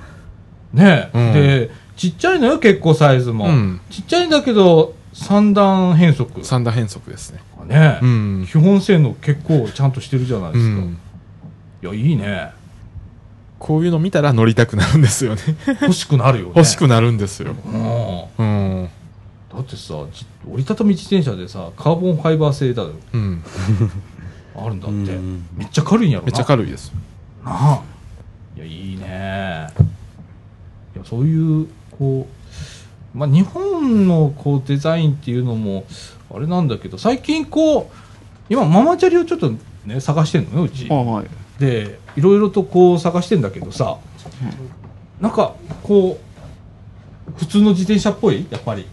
[0.74, 1.34] ねえ、うん。
[1.34, 3.82] でちっちゃいのよ結構サイズも、うん。
[3.92, 6.44] ちっちゃいんだけど三段変速。
[6.44, 7.42] 三段変速ですね。
[7.68, 8.48] ねえ、うん。
[8.50, 10.98] 基本性能結構ちゃんとしてるじゃないですか、うん
[11.82, 12.52] いやいいね。
[13.58, 15.42] こういうの見たら乗りたくなるんですよね。
[15.82, 16.54] 欲しくなるよね。
[16.56, 18.24] 欲しくなるんですよ、うん。
[18.38, 18.44] う
[18.84, 18.90] ん。
[19.54, 22.92] だってさじ折りたたみ自転車でさカーボンファイバー製だよ。
[23.14, 23.44] うん、
[24.56, 25.46] あるんだって、うん。
[25.56, 26.28] めっちゃ軽いんやろな。
[26.28, 26.94] めっちゃ軽いです。
[27.44, 27.84] なあ。
[28.56, 29.68] いやいいね。
[30.96, 32.28] いやそういうこ
[33.14, 35.86] うまあ日本のこうデザインっていうのも
[36.34, 37.86] あれなんだけど最近こう
[38.50, 39.52] 今ママチャリをちょっと
[39.86, 40.88] ね探してんのようち。
[40.90, 41.28] あはい。
[41.60, 43.98] でいろいろとこう探してんだけどさ、
[45.20, 46.20] なんかこ
[47.28, 48.48] う普通の自転車っぽい？
[48.50, 48.88] やっぱり。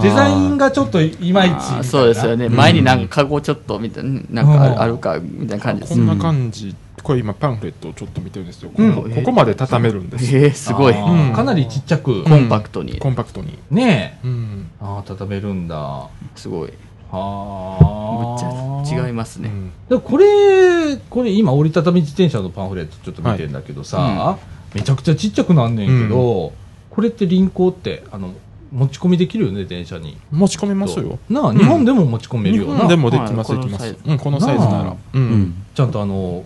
[0.00, 5.80] デザインがちょっといまいちみたいあなーそうですよね、前になんかカゴちょっとみたいななんかあるかみたいな感じ。
[5.80, 8.70] ですこんな感じ、これ今パンフレットをちょっと見てるんですよ。
[8.70, 8.94] こうん。
[8.94, 10.32] こここまで畳めるんです。
[10.32, 10.42] よ。
[10.42, 10.94] えー、すごい。
[10.94, 11.32] うん。
[11.32, 13.58] かなりちっちゃく、ンパクトに、コンパクトに。
[13.72, 14.26] ねえ。
[14.28, 14.70] うん。
[14.80, 15.76] ああ畳めるんだ。
[15.76, 16.72] はすごい
[17.12, 18.00] あ。
[18.20, 19.72] むっちゃ違いますね、うん。
[19.88, 24.38] でこれこれ今折りたたみ自転車のパンフレットちょっと見てんだけどさ、は
[24.74, 26.52] めちゃくちゃちっちゃくなんねんけど、
[26.90, 28.34] これって輪行ってあの
[28.72, 30.16] 持ち込みできるよね電車に。
[30.30, 31.18] 持ち込めますよ。
[31.28, 31.58] なあ、ん。
[31.58, 33.94] 日本でも持ち込める日よな、本でもできます、はいできます。
[33.94, 34.10] このサイズ。
[34.10, 34.90] うん、このサイズなら。
[34.90, 34.96] う。
[35.12, 35.42] うん。
[35.42, 35.66] ん。
[35.74, 36.44] ちゃんとあの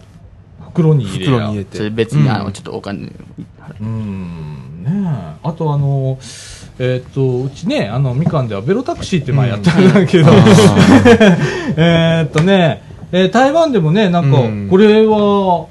[0.69, 1.31] 袋に入れや。
[1.33, 1.91] 袋に入れて。
[1.91, 2.53] 別にあのうん。
[2.53, 3.13] ちょっとお金、
[3.81, 4.85] うん。
[4.85, 5.39] ねえ。
[5.43, 6.19] あとあの
[6.79, 10.31] えーっとうちねあのみかんではベロタクシーって前やってるんだけど、
[11.77, 12.83] えーっとね、
[13.13, 14.69] えー台湾でもねなんかうん。
[14.69, 15.67] これは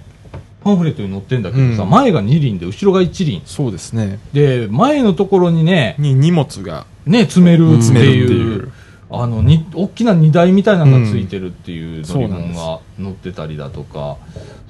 [0.63, 1.89] パンフレットに載ってんだけどさ、うん。
[1.89, 3.41] 前が2輪で後ろが1輪。
[3.45, 4.19] そうですね。
[4.31, 6.85] で前のところにねに荷物が。
[7.05, 8.63] ね詰めるっていいう。
[8.63, 8.71] う。
[9.15, 14.17] あのに大きな荷台みたいなのがついてるっていう乗り物が乗ってたりだとか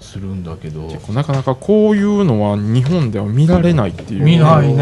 [0.02, 4.24] するんだけど、結構なかなかこういうのは日本では見られないっていう。
[4.24, 4.80] 見ないね、お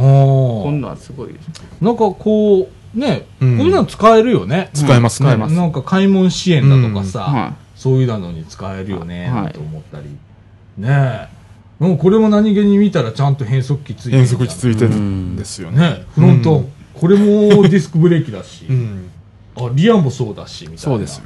[0.00, 1.34] こんーなんすごい
[1.80, 3.58] なんかこうね、うん。
[3.58, 4.70] こういうの使えるよね。
[4.72, 5.28] 使えますね。
[5.28, 5.54] 使えます。
[5.54, 9.32] なんか買い物支援だとかさ、はそういうのに使えるよね、はい。
[9.44, 10.06] なんて思ったり。
[10.78, 10.88] ね。
[10.88, 11.28] え
[11.78, 15.78] もうこれも何気に見たらちゃんと変速機ついてる変速機ついてるんですよね。
[15.78, 16.06] ね。
[16.14, 16.72] フロント、うん。
[16.94, 19.10] これもディスクブレーキだし、 うん。
[19.56, 20.80] あリアもそうだしみたいな。
[20.80, 21.24] そうですよ。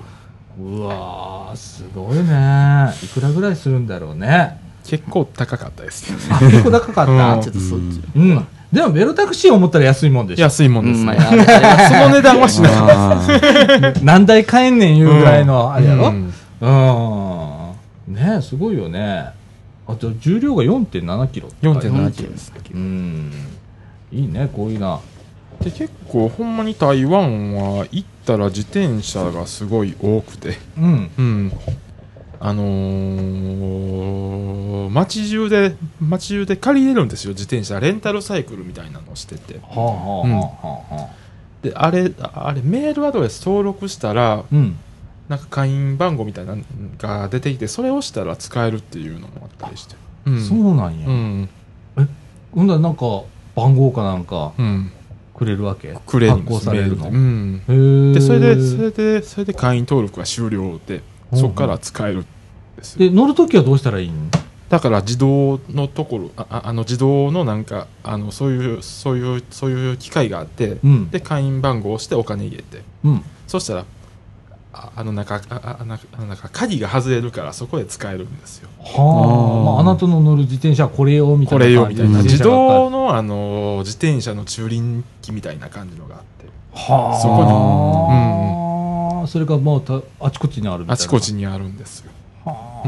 [0.61, 2.93] うわーすごいね。
[3.03, 4.59] いくらぐらいするんだろうね。
[4.85, 6.13] 結構高かったです。
[6.31, 7.43] あ結構高かった、 うん。
[7.43, 8.47] ちょっとそっち、うん。
[8.73, 10.43] でもベロタクシーを思ったら安いもんでしょ。
[10.43, 11.13] 安いもんですね。
[11.13, 11.29] うんそ
[12.09, 15.75] の値段はしなかっあー 何台買えんねん言うぐらいのた。
[15.75, 16.09] あれやろ。
[16.61, 16.67] う
[18.09, 18.15] うん。
[18.15, 19.31] ねすごいよね。
[19.89, 21.49] あと重量が4.7キロ。
[21.63, 22.61] 4.7キロですね。
[22.73, 23.33] うん。
[24.13, 25.01] いいね、こういうな。
[25.61, 31.11] で結構ほんまに台湾は行ったら自転車がすごい多くて、うん。
[31.19, 31.53] うん、
[32.43, 37.33] あのー、街中で街中で借りれるんですよ。
[37.33, 39.61] 自転車レンタルサイクルみたいなのをしてて。
[41.63, 44.77] であれああれメールアドレス登録したらうん。
[45.29, 46.63] なんか会員番号みたいなの
[46.99, 49.95] が出てきてそれを押したら使えるっていうのもあったりして、
[50.27, 51.07] うん、そうなんや。
[51.07, 51.49] うん。
[52.51, 53.23] ほんだらなんか
[53.55, 54.91] 番号かなんかうん。
[55.33, 55.97] くれるわけ？
[56.05, 57.11] くれるんですされるの？
[57.13, 57.75] メールで。
[57.75, 58.13] うん。
[58.13, 61.01] でそれでそれでそれで会員登録が終了で
[61.35, 62.27] そこから使えるん
[62.77, 64.31] ですよで、乗るときはどうしたらいいん
[64.71, 71.11] だから自動のところあああの自動のなんかあのそういうそういうそういう機械があって、うん。
[71.11, 73.25] で会員番号を押してお金入れてうん。
[73.49, 73.85] そしたら
[74.73, 79.65] ああのなんかああなんかあのなんか鍵が外れるからそこで使えるんですよはあ。
[79.65, 87.21] まあ、あなたの乗る自転車はこれよ、みたいこなれよみたいな自動のあの自転車の駐輪機みたいな感じのがあってはあ。
[87.21, 88.70] そこに。
[89.27, 90.85] それがもうたあちこちにある。
[90.89, 92.11] あちこちにあるんですよ。
[92.45, 92.83] は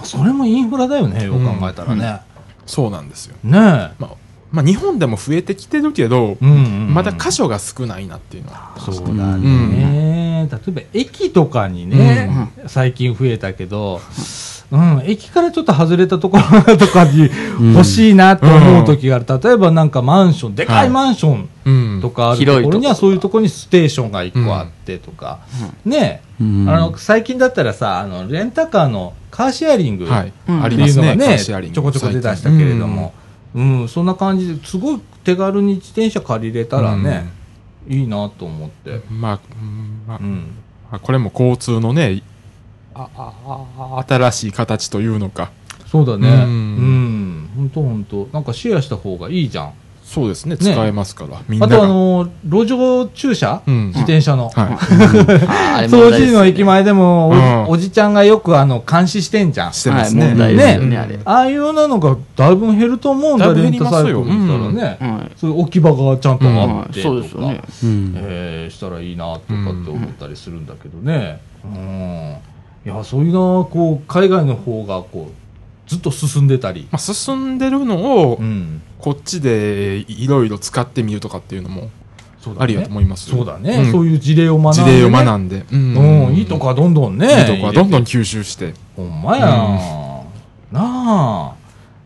[0.00, 0.04] あ。
[0.04, 2.20] それもインフラだよね、よう考えたらね。
[2.66, 3.36] そうなんですよ。
[3.42, 3.60] ねえ。
[3.60, 4.08] まあ、
[4.50, 6.94] まあ日本でも増えてきてるけど、うんうんうん。
[6.94, 8.74] まだ箇所が少ないなっていうのは。
[8.78, 14.00] そうだね、例えば駅とかにね、最近増えたけど、
[14.72, 17.28] うん、駅からちょっと外れたところとかに
[17.74, 22.00] 欲しいなと思う時がある、例えばなんかマンション、でかいマンションうん。
[22.00, 25.40] とかあるとこころにはそういうところにステーションが1個あってとか、
[25.84, 26.68] ねうん。
[26.68, 31.74] あの最近だったらさあのレンタカーのカーシェアリングっていうのがねーシェアリング。
[31.74, 33.12] ちょこちょこ出だしたけれども、
[33.54, 33.88] うん。
[33.88, 37.28] そんな感じですごい手軽に自転車借りれたらね、
[37.88, 38.90] いいなと思って。
[38.90, 39.12] う。
[39.12, 40.02] んまあ、うん。
[40.06, 40.36] まあうん。
[40.90, 42.22] まあこれも交通のね
[42.94, 43.32] ああ
[43.98, 45.50] あ新しい形というのか。
[45.86, 46.28] そうだね。
[46.28, 47.44] ううん。
[47.44, 47.50] ん。
[47.56, 49.72] 本当本当なんかシェアした方がいいじゃん。
[50.12, 50.58] そうですね。
[50.58, 53.86] 使えますから、みんあとあの、路上駐車、うん。
[53.88, 54.50] 自転車の。
[54.50, 57.68] はい、 掃除の駅前でもおじ,、うん。
[57.70, 59.72] おじちゃんがよくあの監視してんじゃん。
[59.72, 60.98] してますね、はいねね。
[60.98, 61.18] あれ。
[61.24, 64.82] ああいうようなのがだいぶ減ると思うんだだいぶレンタサイクルしたらね。
[65.00, 65.30] はい。
[65.36, 67.62] そういう置き場がちゃんとあはいってとか、そうですよね。
[67.84, 71.40] うんえーしたらいいなとかって思ったりするんだけどね。
[71.64, 72.34] うん。
[72.84, 76.88] いや、そういうな、こう、海外の方がこう、ずっと進んでたり。
[76.90, 78.82] まあ、進んでるのをうん。
[79.02, 81.90] こっちでいろいろ使ってみるとかっていうのも
[82.40, 84.98] そうありやと思いますよそうだね、んそういう事例を学んで、事ね。
[85.00, 87.40] 例を学んで、うんうん、いいとこはどんどんね。
[87.40, 91.54] いいとこはどんどん吸収してほんまや、なあ。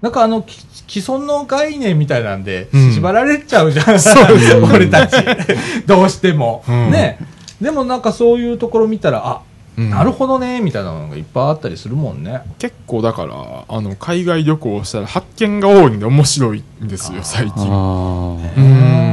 [0.00, 3.86] なんかあの、き既存の概念みたいなんで、うん縛られちゃうじゃん。
[4.72, 5.16] 俺たち。
[5.86, 6.64] どうしても。
[6.68, 7.18] うんね。
[7.60, 9.40] でもなんかそういうところ見たら、あ、
[9.76, 9.90] うん。
[9.90, 12.42] なるほどねみたいなのがいっぱいあったりするもんね。
[12.58, 17.62] 結構だからあの海外旅行をしたら発見が多いんで面白いんですよ最近。
[17.62, 18.42] ああ。
[18.42, 18.54] ね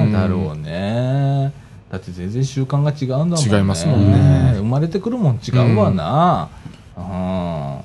[0.05, 0.13] うん。
[0.13, 1.53] だろうね。
[1.91, 3.57] だって全然習慣が違うんだもんね。
[3.57, 4.53] 違いますもんね。
[4.55, 6.49] 生まれてくるもん違うわな。
[6.97, 7.83] うん。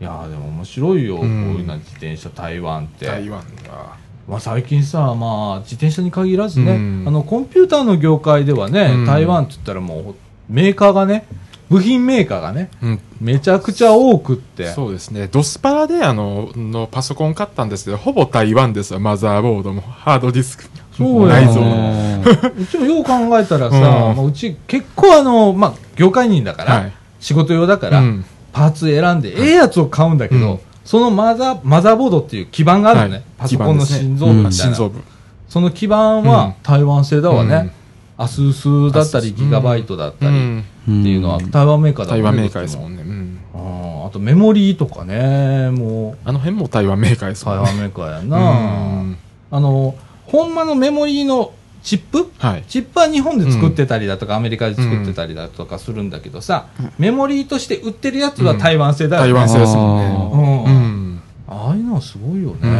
[0.00, 3.06] いやでも面白いよ、こういうな自転車台湾って。
[3.06, 3.96] 台湾が。
[4.28, 7.04] まあ、最近さ、まあ、自転車に限らずね、うん。
[7.06, 9.06] あのコンピューターの業界ではね、うん。
[9.06, 10.14] 台湾って言ったらもう
[10.48, 11.26] メーカーがね
[11.68, 13.00] 部品メーカーがねうん。
[13.20, 14.68] めちゃくちゃ多くって。
[14.68, 15.28] そうですね。
[15.30, 19.00] ドスパラであののパソコン買ったんですけどほぼ台湾ですよ。
[19.00, 19.82] マザーボードも。
[19.82, 20.64] ハードディスク
[20.96, 22.22] そうや内蔵ねも。
[22.58, 23.80] うちもよう考えたらさ、う
[24.12, 24.16] ん。
[24.16, 26.92] まあ、うち結構あの、まあ、業界人だから、はい。
[27.20, 28.24] 仕事用だから、うん。
[28.52, 30.58] パーツ選んで、ええやつを買うんだけど、うん。
[30.84, 33.22] そのマザーマザーボードっていう基板があるのね、はい。
[33.38, 35.00] パソコンの心臓部みたいな、心臓部。
[35.48, 36.24] その基板うん。
[36.24, 37.72] は台湾製だわね、
[38.18, 40.64] ASUS だったり、うん GIGABYTE だったり、うん。
[40.82, 43.38] っていうのは台湾メーカーだもんね台湾メーカーですもんね、うん。
[43.52, 46.28] ちもうんあとメモリーとかねもう。
[46.28, 47.64] あの辺も台湾メーカーですもんね。
[47.64, 49.18] 台湾メーカーやうな、ん。
[49.50, 49.94] あの
[50.26, 51.52] ほんまのメモリーの
[51.82, 52.30] チップ？
[52.38, 52.64] はい。
[52.66, 56.66] チップは日本で作ってたりだとか、アメリカで作ってたりだとかするんだけどさ、
[56.98, 60.64] メモリーとして売ってるやつは台湾製だよね、台湾製ですもんね。
[60.66, 60.74] うん。
[60.74, 60.78] う
[61.14, 61.22] ん。
[61.46, 62.70] ああいうのはすごいよね、うん。
[62.70, 62.78] うん。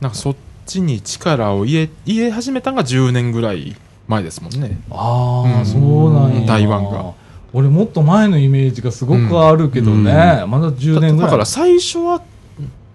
[0.00, 3.76] なんかそっちに力を入れ入れ始めたのが10年ぐらい
[4.08, 4.78] 前ですもんね。
[4.90, 5.66] ああ、うん。
[5.66, 6.46] そうなんや。
[6.46, 7.12] 台湾が。
[7.52, 11.30] 俺もっと前のイメージがすごくあるけどね、まだ10年ぐらい。
[11.30, 12.20] だから最初は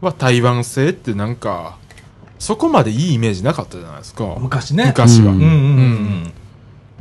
[0.01, 1.78] は台湾製ってなんか
[2.39, 4.36] そこまでいいイメージなかったじゃないですか。
[4.39, 4.86] 昔ね。
[4.88, 5.51] 昔は、うんうんうんう
[6.28, 6.34] ん、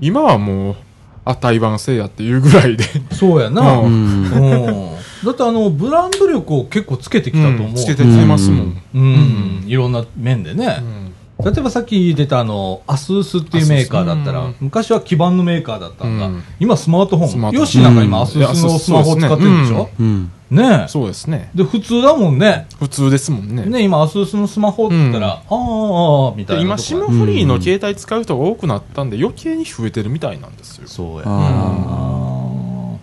[0.01, 0.77] 今はもう
[1.25, 2.85] あ台湾製やっていうぐらいで。
[3.12, 3.93] そうやな、ううん。
[3.93, 4.97] うん。
[5.25, 11.14] だってあのブランド力を結構つけてきたと思う、つけてきてますもん、うん、いろんな面でね、うん。
[11.45, 14.57] 例えばさっき出たあの ASUS っていうメーカーだったら、うん。
[14.61, 16.43] 昔は基板のメーカーだったんだ、うん。
[16.61, 17.53] 今スマートフォン。
[17.53, 20.33] よしなんか今うん ASUS のスマホを使ってるでしょ、うん。
[20.51, 20.89] ねえ。
[20.89, 21.51] そうですね。
[21.55, 22.66] で普通だもんね。
[22.79, 23.66] 普通ですもんね。
[23.66, 25.33] ね今 ASUS のスマホって言ったら、うん。
[25.33, 26.89] ああああみたいなで今とこ。
[26.89, 30.89] ある SIM フリーの携帯使う人が多くなったんで余計に増えてるみたいなんですよ。
[30.89, 31.27] そうや。
[31.27, 32.38] なあ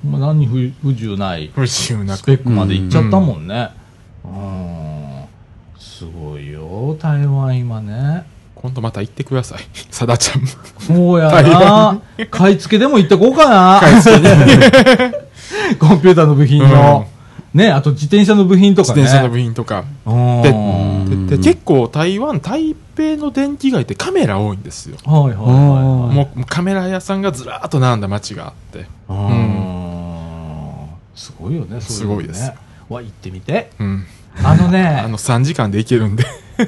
[0.06, 3.70] もう何に不不自由ない不自由なスペックまでいっちゃったもんね。
[4.24, 5.26] うん。
[5.78, 8.26] すごいよ台湾今ね。
[8.53, 9.60] 今度また行ってください。
[9.91, 10.41] さだちゃん。
[10.41, 10.47] も
[10.80, 12.01] そうや台な湾。
[12.30, 13.80] 買い付けでも行ってこうかな。
[13.80, 14.30] 買い付けに
[15.80, 17.08] コンピューターの部品の、
[17.53, 19.01] ねあと自転車の部品とかね。
[19.01, 19.86] 自転車の部品とか。
[20.06, 20.41] うん。
[20.41, 20.51] で
[21.16, 24.97] んでで結構台湾台北の電気街ってカメラ多いんですよ。
[25.06, 25.45] はいはいはいあ
[26.08, 26.16] はい。
[26.16, 28.86] もうカメラ屋さんがずらーっと並んだ街があって。
[29.08, 29.94] うん
[31.16, 32.47] すごいよねすごいです。
[32.47, 32.53] よ
[32.89, 33.72] わ行ってみて。
[33.80, 34.05] うん。
[34.43, 36.26] あのね あの3時間で行けるんで。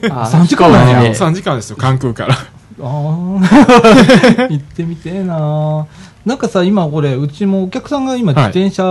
[0.10, 2.36] あ 3時間なんや飛行機で3時間ですよ関空から。
[2.36, 4.48] あー。
[4.50, 5.86] 行ってみてえな
[6.26, 8.84] なんかさ今これうちもお客さんが今自はい転車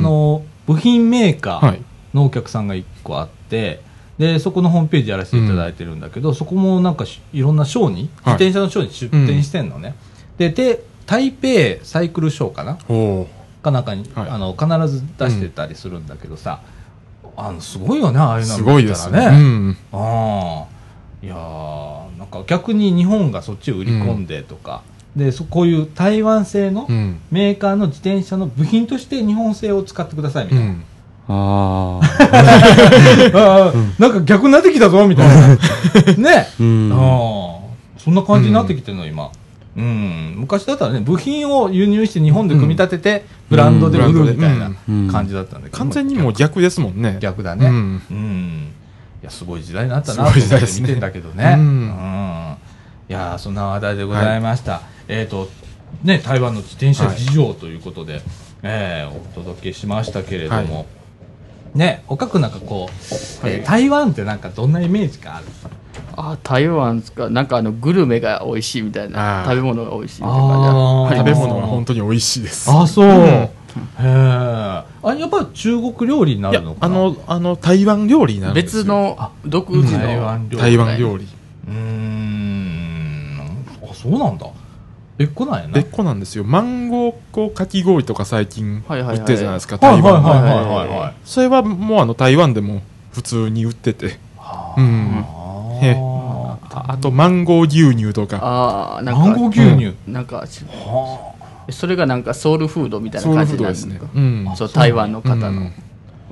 [0.00, 1.82] の部品メーカーはい。
[2.14, 3.80] のお客さんが1個あって
[4.18, 8.34] でそこのホームページやらせていただいてるんだけど、そこもなんかしいろんなショーに、はい。
[8.34, 9.94] 自転車のショーに出店してんのね、
[10.36, 12.76] でで台北サイクルショーかな？
[13.62, 14.28] かなんかに、はい。
[14.30, 16.60] あの必ず出してたりするんだけどさ、
[17.36, 19.18] あのすごいよねああいうのすごい見ですね。
[19.18, 19.76] たらねうん。
[19.92, 20.66] ああ
[21.22, 24.82] いやーなんか逆に日本がそっちを売り込んでとか、
[25.16, 27.20] でそこういう台湾製のうん。
[27.30, 30.84] メーカーの自転車の部品として日本製を使ってくださいみたいな、うん。
[31.28, 32.00] あ
[33.34, 33.72] あ。
[33.98, 35.48] なんか逆になってきたぞみたいな。
[36.16, 36.92] ね、うん。
[36.92, 37.60] ああ
[37.98, 39.30] そんな感じになってきてるの今、
[39.76, 45.08] うん、昔だったらね部品を輸入して日本で組み立ててブランドで売るみたいなうん。
[45.08, 47.18] 感じだったんだけど、完全にもう逆ですもんね。
[47.20, 47.94] 逆だね、ううん。
[48.16, 48.72] ん
[49.22, 51.66] いやすごい時代になったなと思って見てんだけどね、うん。
[51.66, 52.56] うん。
[53.08, 55.48] いやーそんな話題でございました、えっ、と
[56.04, 58.22] ね台湾の自転車事情ということで、
[58.62, 60.84] えーお届けしましたけれども、は
[61.74, 63.54] ねおかくなんかこう、はい。
[63.56, 65.46] えー台湾ってなんかどんなイメージがある？
[66.16, 67.30] あ台湾ですか？
[67.30, 72.70] なんかあのグルメが美味しいみたいな食べ物が美味しいみたいな食べ物は本当に美味しいです。
[72.70, 73.14] あそう、うん。
[73.14, 73.48] へ
[74.00, 74.84] えあ
[75.16, 76.94] やっぱ中国料理になるのかな？
[76.94, 78.82] あのあの台湾料理なんですよ。
[78.82, 80.62] 別の独自の台湾料理。
[80.62, 81.28] 台湾料理。
[81.68, 83.40] うーん。
[83.88, 84.46] あそうなんだ。
[85.16, 85.74] 別個なんやな。
[85.74, 86.44] 別個なんですよ。
[86.44, 89.18] マンゴーこうかき氷とか最近売はいはいはい。
[89.18, 90.88] ってるじゃないですかはいはい台湾のはいはいはい。
[90.88, 92.82] はいそれはもうあの台湾でも
[93.12, 94.18] 普通に売ってて。
[94.76, 95.24] うん。
[95.26, 95.39] あ
[95.80, 96.20] へー
[96.72, 98.38] ああとマンゴー牛乳とか。
[98.42, 101.34] ああなんかマンゴー牛乳、なんかしは
[101.70, 103.98] それがなんかソウルフードみたいな感じなんですすね。
[103.98, 104.52] かうん。
[104.56, 105.72] そう台湾の方の、うん。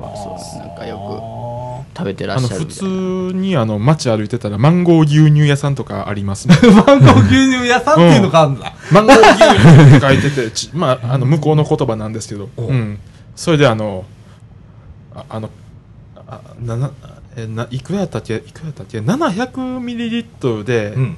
[0.00, 0.58] まあそうです。
[0.58, 1.48] なんかよあ
[1.96, 3.30] 食べてらっあの普しゃるみたいな。
[3.30, 6.56] 通にあの街歩いてたらマンゴー牛乳屋さんとかありますね。
[6.86, 8.72] マンゴー牛乳屋さんっていうのがあるんだ。
[8.92, 12.98] マンゴー牛乳って書いててち まああの向こうの言葉なんですけど、おうん、
[13.34, 14.04] それであの
[15.14, 15.50] ああの
[16.26, 16.90] あなな
[17.44, 18.36] えないくらやったっけ？
[18.36, 21.16] いくらやったっけ？700ミリリットルで、うん。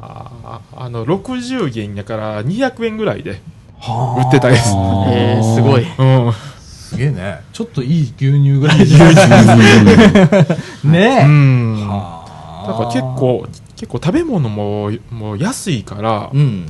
[0.00, 3.40] あああの60元やから200円ぐらいで
[3.80, 7.40] は売ってたりするえー、すごいうんすげえね。
[7.52, 8.84] ちょっといい牛乳ぐらいで。
[10.84, 11.24] ねえ。
[11.24, 12.24] うんは
[12.64, 13.00] あだから結。
[13.00, 13.46] 構
[13.76, 16.66] 結構食べ物ももう安いから、うん。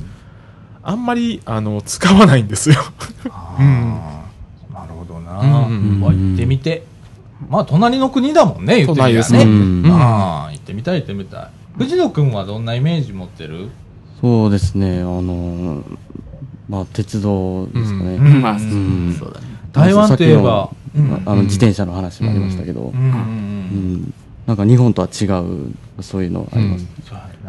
[0.83, 2.75] あんまりあの使わないんですよ
[3.59, 3.99] うん
[4.73, 5.39] なるほどうんな。
[5.39, 6.83] うんまあ行ってみて。
[7.49, 9.39] まあ隣の国だもんね、言ってみりゃ隣ですね。
[9.39, 9.45] ね。
[9.45, 9.47] う
[9.87, 9.91] ん。
[9.91, 11.49] ああ、行ってみたい行ってみたい。
[11.77, 13.69] 藤野くんはどんなイメージ持ってる？
[14.21, 15.83] そうですね、あの、
[16.67, 18.15] まあ、鉄道ですかね。
[18.15, 18.41] うん。
[18.41, 19.15] まあ、ん。
[19.17, 19.47] そうだね。
[19.71, 20.69] 台湾といえば。
[20.69, 22.99] さっきのあの自転車の話もありましたけど、うん。
[22.99, 23.11] うん。
[23.11, 23.13] う。
[23.13, 23.93] うん。
[24.03, 24.13] ん
[24.45, 25.73] なんか日本とは違う、
[26.03, 26.85] そういうのあります。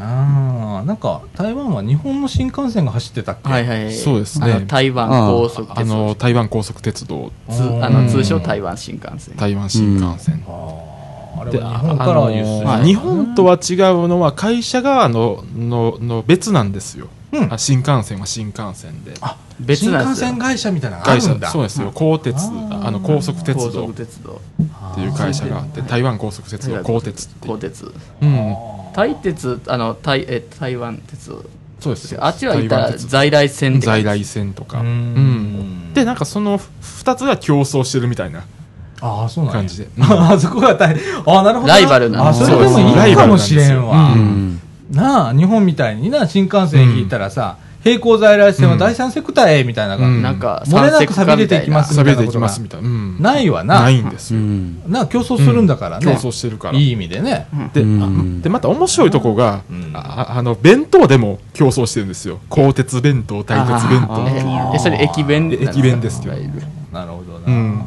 [0.00, 3.50] ななんか台湾は日本の新幹線が走ってたっけ？
[3.50, 3.92] はいはい。
[3.92, 4.64] そうですね。
[4.66, 5.94] 台湾高速あ鉄道。
[6.08, 7.30] の台湾高速鉄道。
[7.50, 9.36] つあの通称台湾新幹線。
[9.36, 17.52] 台湾新幹線、あれでは日本からは輸出あのはい日本とは違うのは会社側ののの別なんですよ、うん。
[17.52, 19.14] あ新幹線は新幹線で。
[19.60, 21.48] 別新幹線会社みたいなのがあ会社るんだ。
[21.50, 21.90] そうですよ。
[21.94, 24.40] 高鉄あの高速鉄高道速鉄道。
[24.92, 27.52] っていう会社があって台湾高速鉄道高鉄っていう。
[27.52, 27.92] 高鉄。
[28.22, 28.54] うん。
[28.94, 31.30] 台鉄あの台え台湾鉄。
[31.80, 34.80] そうですあっちは行った在来線在来線とか。
[34.80, 34.90] ううん。
[35.90, 38.44] んでなんかその2つが競争してるみたいな
[39.00, 39.58] ああそうなんや。
[39.60, 39.88] 感じで。
[40.00, 40.94] あそこが大
[41.26, 41.74] あなるほどな。
[41.74, 44.59] ライバルなんあですそれでもいいかもしれんわ、ううん
[44.90, 50.22] なあ日本みたいにな新幹線引いたらさ、並行在来線は第三セクターへみたいな感じ、うん。
[50.22, 52.40] なんか漏れなく三錆びれていきますみたいなことが。
[52.40, 53.82] ますみたいな、いわな。
[53.82, 54.82] ないんですよ、うん。
[54.86, 56.78] なあ競争するんだからね、競争してるから。
[56.78, 58.42] いい意味でね、で,あ、うん。
[58.42, 59.90] でまた面白いとこが、うん。
[59.94, 62.40] ああの弁当でも競争してるんですよ。
[62.50, 64.78] 鋼鉄弁当大鉄弁当。
[64.78, 66.34] それ駅弁え駅弁ですけど。
[66.92, 67.82] なるほどな、うん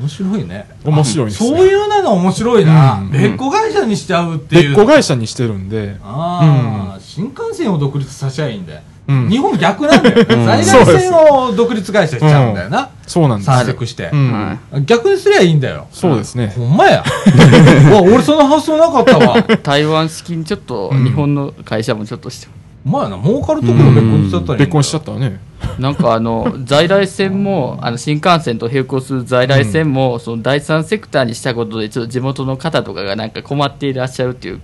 [0.00, 0.66] 面白いね。
[0.82, 3.10] 面白いんですよそういうの面白いな、うん。
[3.10, 4.70] 別個会社にしちゃうっていう。
[4.70, 9.28] 別個会社にしてるんで、ああ、新幹線を独立させちゃいいんだよ、うん。
[9.28, 13.46] 日本逆なんだよ、在来線を独立会社しちゃうんだよな、そうなんです。
[13.46, 14.10] 三色して。
[14.12, 14.32] う、ん。
[14.32, 15.86] は逆にすりゃいいんだよ。
[15.92, 17.04] そうですね、ほんまや。
[18.02, 19.42] 俺その発想なかったわ。
[19.62, 22.48] 台湾式にちょっとうん日本の会社もちょっとして。
[22.84, 23.18] ほんまやな。
[23.18, 24.66] 儲かるところ別個にしちゃったらいいんだよ。
[24.66, 34.60] 別個にしちゃったらねなんかあの在来線もあの新幹線と並行する在来線も、その第三セクターにしたことでちょっと地元の方とかがなんか困っていらっしゃるっていう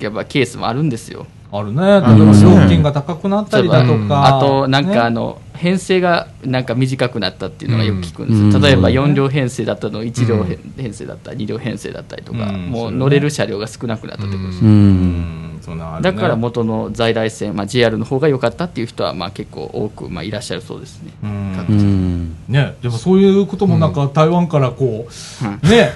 [0.00, 1.82] やっぱケースもあるんですよあるね。
[1.82, 8.62] 例えば料金が高くなったりだとうんか、あとなんかあねの編成がなんか短くなったっていうのがよく聞くんですよ、うん。
[8.62, 12.66] 例えばうん4両編成だったの1両うん編編成だったり2両編成だったりとか、うん。
[12.66, 14.60] もう乗れる車両が少なくなったってことです、
[16.02, 21.12] だから元の在来線、まあ、JR の方が良かったっていう人はまあ結構多く、まあ、いらっしゃるそうですね。
[21.22, 21.30] うん。
[21.30, 22.09] うん。
[22.50, 25.92] ね、でもそういうこともなんか台湾からこう、ね、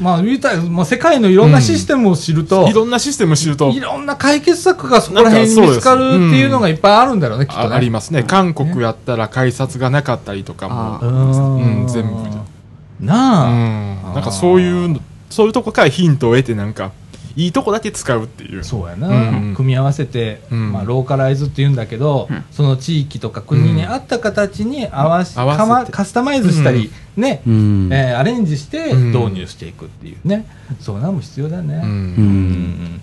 [0.00, 3.70] まあ言いたい、まあ世界のいろんなシステムを知ると、いろんなシステム知ると。
[3.70, 7.68] いろんな解決策がそこら辺に見つかるっていうのがいっぱいあるんだろうね、きっとね。
[7.68, 8.24] あありますね。
[8.24, 10.74] 韓国やったら改札がなかったりとかも。
[10.74, 11.82] あうん。
[11.82, 14.14] うん全部うなあ、ん。
[14.14, 15.00] なんかそういうの
[15.30, 16.90] そういうとこからヒントを得てなんか
[17.36, 18.64] いいとこだけ使うっていう。
[18.64, 19.54] そうやな、うん。
[19.54, 20.72] 組み合わせて、うん。
[20.72, 22.44] まあ、ローカライズっていうんだけど、うん。
[22.50, 25.66] その地域とか国に合った形に合わし、合わせて。
[25.66, 27.88] かまカスタマイズしたり、ね、うん。
[27.92, 29.12] えーアレンジしてうん。
[29.12, 30.46] 導入していくっていうね、
[30.80, 31.74] そういうのも必要だね。
[31.76, 31.80] うん。
[31.80, 31.84] う。
[31.84, 32.50] うん。
[32.96, 33.00] ん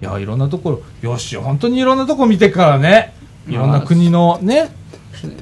[0.00, 0.82] いやいろんなところ。
[1.10, 3.14] よし本当にいろんなとこ見てからね。
[3.48, 4.70] いろんな国のね。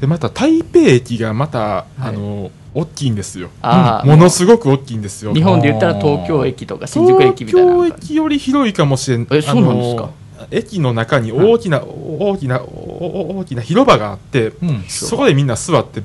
[0.00, 3.50] でまた台北駅がまた、あの大きいんですよ。
[3.62, 5.34] あーものすごく大きいんですよ。
[5.34, 9.26] 日本で言ったら東京駅とか新宿駅みたいな東京駅より広いかもしれん。
[9.30, 10.10] えそうなんですか？
[10.50, 14.84] 駅の中に大きな、大きなお大きな広場があって、うん。
[14.88, 16.02] そこでみんな座って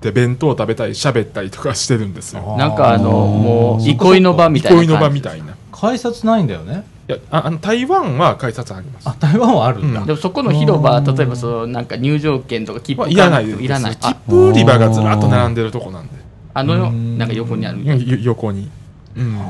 [0.00, 2.56] で弁当を食べたり喋ったりとかしてるんですよ。
[2.56, 5.52] なんかあのもう憩いの場みたいな憩いの場みたいな。
[5.52, 9.08] い改札ないんだよねやああの台湾は改札あります。
[9.08, 10.06] あ台湾はあるんだ、うん。
[10.06, 13.96] でもそこの広場例えばそのなんか入場券とか切符まあいらないいらない。
[13.96, 16.24] 切あ符売り場がずらっと並んでるとこなんで。
[16.54, 17.18] あのうん。
[17.18, 17.80] なんか横にある
[18.22, 18.70] 横に、
[19.16, 19.48] うん、なんか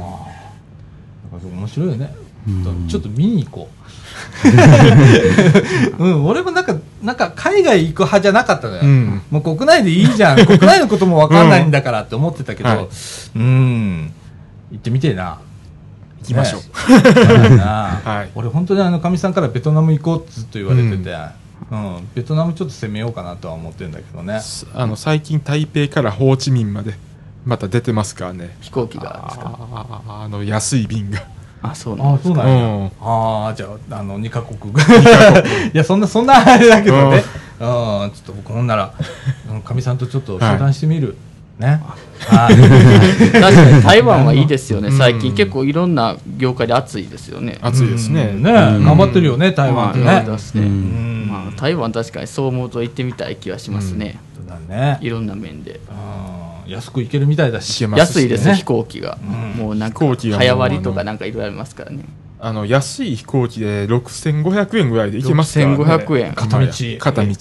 [1.42, 2.14] 面白いよね、
[2.48, 2.88] うん。
[2.88, 3.68] ちょっと見に行こ
[5.98, 9.22] う、 うん、俺もなんかなんか海外行く派じゃなかったのよ、うん。
[9.30, 10.36] もう国内でいいじゃん。
[10.46, 12.88] 国内のことも分かんないんだからって思ってたけど、はい。
[13.36, 14.12] うん。
[14.72, 15.38] 行ってみてえな
[16.24, 16.60] 行きましょう、
[17.60, 18.30] はい。
[18.34, 21.14] 俺本当にあのかみさんからベトナム行こうってずっと言われてて、
[21.70, 22.08] うん。
[22.14, 24.40] ベトナムちょっと攻めようかなとは思ってるんだけどね。
[24.74, 26.94] あの最近台北からホーチミンまで
[27.44, 28.56] また出てますからね。
[28.60, 29.58] 飛行機がですか？
[29.72, 31.22] あああの安い便が。
[31.62, 34.58] あそうなんあですそうなんや、うんああじゃああの2カ国
[35.72, 37.16] いやそんなそんなあれだけどね。
[37.58, 37.64] うん。
[37.64, 38.92] ちょっと僕ほんなら
[39.50, 41.16] うんかみさんとちょっと相談してみる、
[41.58, 41.82] ね。
[42.18, 42.54] はい
[43.32, 44.88] 確かに台湾はいいですよね。
[44.88, 44.96] うん。
[44.96, 45.34] 最近。
[45.34, 47.58] 結構いろんな業界で熱いですよね。
[47.60, 48.30] 暑いですね。
[48.34, 48.42] うん。
[48.42, 54.18] ね、うん頑張ってるよね台湾ってね、まあ台湾確かにそう思うと行ってみたい気はしますね。
[55.00, 55.80] いろんな面で。
[56.66, 56.70] うん。
[56.70, 57.84] 安く行けるみたいだし。
[57.84, 58.54] 安いですね。
[58.54, 59.18] 飛行機が。
[59.22, 59.60] うん。
[59.60, 62.04] もうなんか早割りとかなんかいろいろありますからね。
[62.40, 65.76] あの安い飛行機で6500円ぐらいで行けますからね。
[65.76, 66.32] 6500円。
[66.34, 66.66] 片道。
[66.98, 67.34] 片道。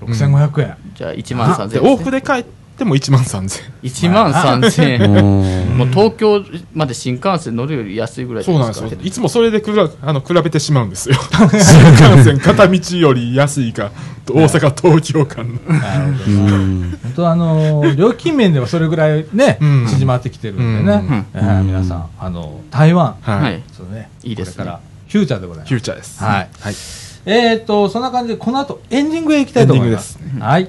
[0.00, 5.02] 6500円、じゃあ1万3000で円往復で帰っても1万3000 1万3000円
[5.72, 5.78] うん。
[5.78, 8.92] もう東京まで新幹線乗るより安いぐらいそうなんですかよ。
[9.02, 11.16] いつもそれでくらあの比べてしまうんですよ。
[11.50, 13.90] 新幹線片道より安いか
[14.24, 15.58] と大阪東京間の。
[15.68, 19.86] 本当あのー料金面ではそれぐらいね、うん。
[19.86, 21.26] 縮まってきてるんでね、うん。
[21.34, 23.62] えー皆さんあの台湾、はい、はい。
[23.76, 24.10] そうね。
[24.22, 24.54] いいですね。
[24.54, 24.80] これから。
[25.08, 25.68] フューチャーでございます。
[25.70, 26.22] フューチャーです。
[26.22, 26.48] はい。
[26.60, 26.74] はい、
[27.26, 30.18] えー、とそんな感じでこの後エンディングへ行きたいと思います。
[30.20, 30.68] エンディングはいは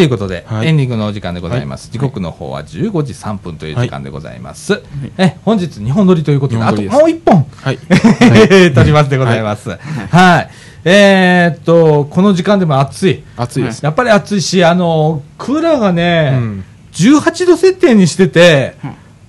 [0.00, 0.06] とい。
[0.06, 0.68] うことで、はい。
[0.68, 1.90] エンディングのお時間でございます。
[1.90, 4.82] 時刻の方は15時3分という時間でございます。
[5.18, 7.78] え、本日2本撮りということで、あともう1本、はい。
[8.74, 9.70] 撮りますでございます。
[10.10, 10.50] はい。
[10.84, 13.22] えーっと、この時間でも暑い。
[13.36, 16.64] 暑いです、やっぱり暑いし、あの、クーラーがね、うん。
[16.92, 18.76] 18度設定にしてて、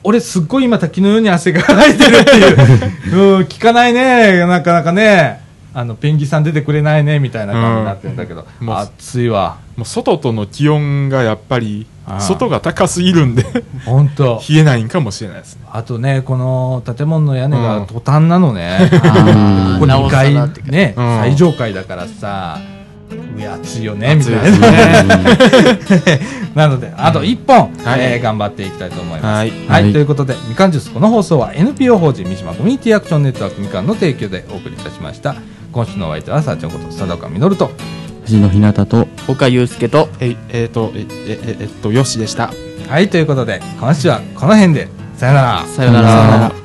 [0.03, 5.40] 俺すっごい今滝のように汗がかいてるっていう、 うん、効かないね、なかなかね、
[5.73, 8.67] あの、ペンギさん出てくれないね、みたいな感じになってるんだけど、うん。
[8.67, 9.57] もう暑いわ。
[9.77, 11.87] もう外との気温がやっぱり
[12.19, 13.45] 外が高すぎるんで
[13.85, 14.41] 本当。
[14.49, 15.61] 冷えないんかもしれないですね。
[15.71, 18.77] あとね、この建物の屋根がうんトタンなのね。
[18.79, 20.33] あーここ2なおさ階
[20.65, 21.17] ね、うん。
[21.19, 22.59] 最上階だからさ、
[23.37, 26.05] 上暑いよね、みたい暑いです
[26.55, 26.67] な。
[26.67, 27.99] なので、あと1本、はい。
[28.01, 29.25] えー頑張っていきたいと思います。
[29.25, 29.53] はい。
[29.67, 35.35] はいということで、みかんジュース、この放送は NPO 法人三島コミュニティアクションネットワークみかんの提供でお送りいたしました。
[35.71, 37.71] 今週のお相手は、さあちゃんこと、佐岡みのると。
[38.25, 42.53] 藤野ひなたと岡祐介とえいえー、とええええっとよしでした
[42.87, 45.65] はい、ということで、今週はこの辺で、さよなら。
[45.65, 46.60] さよなら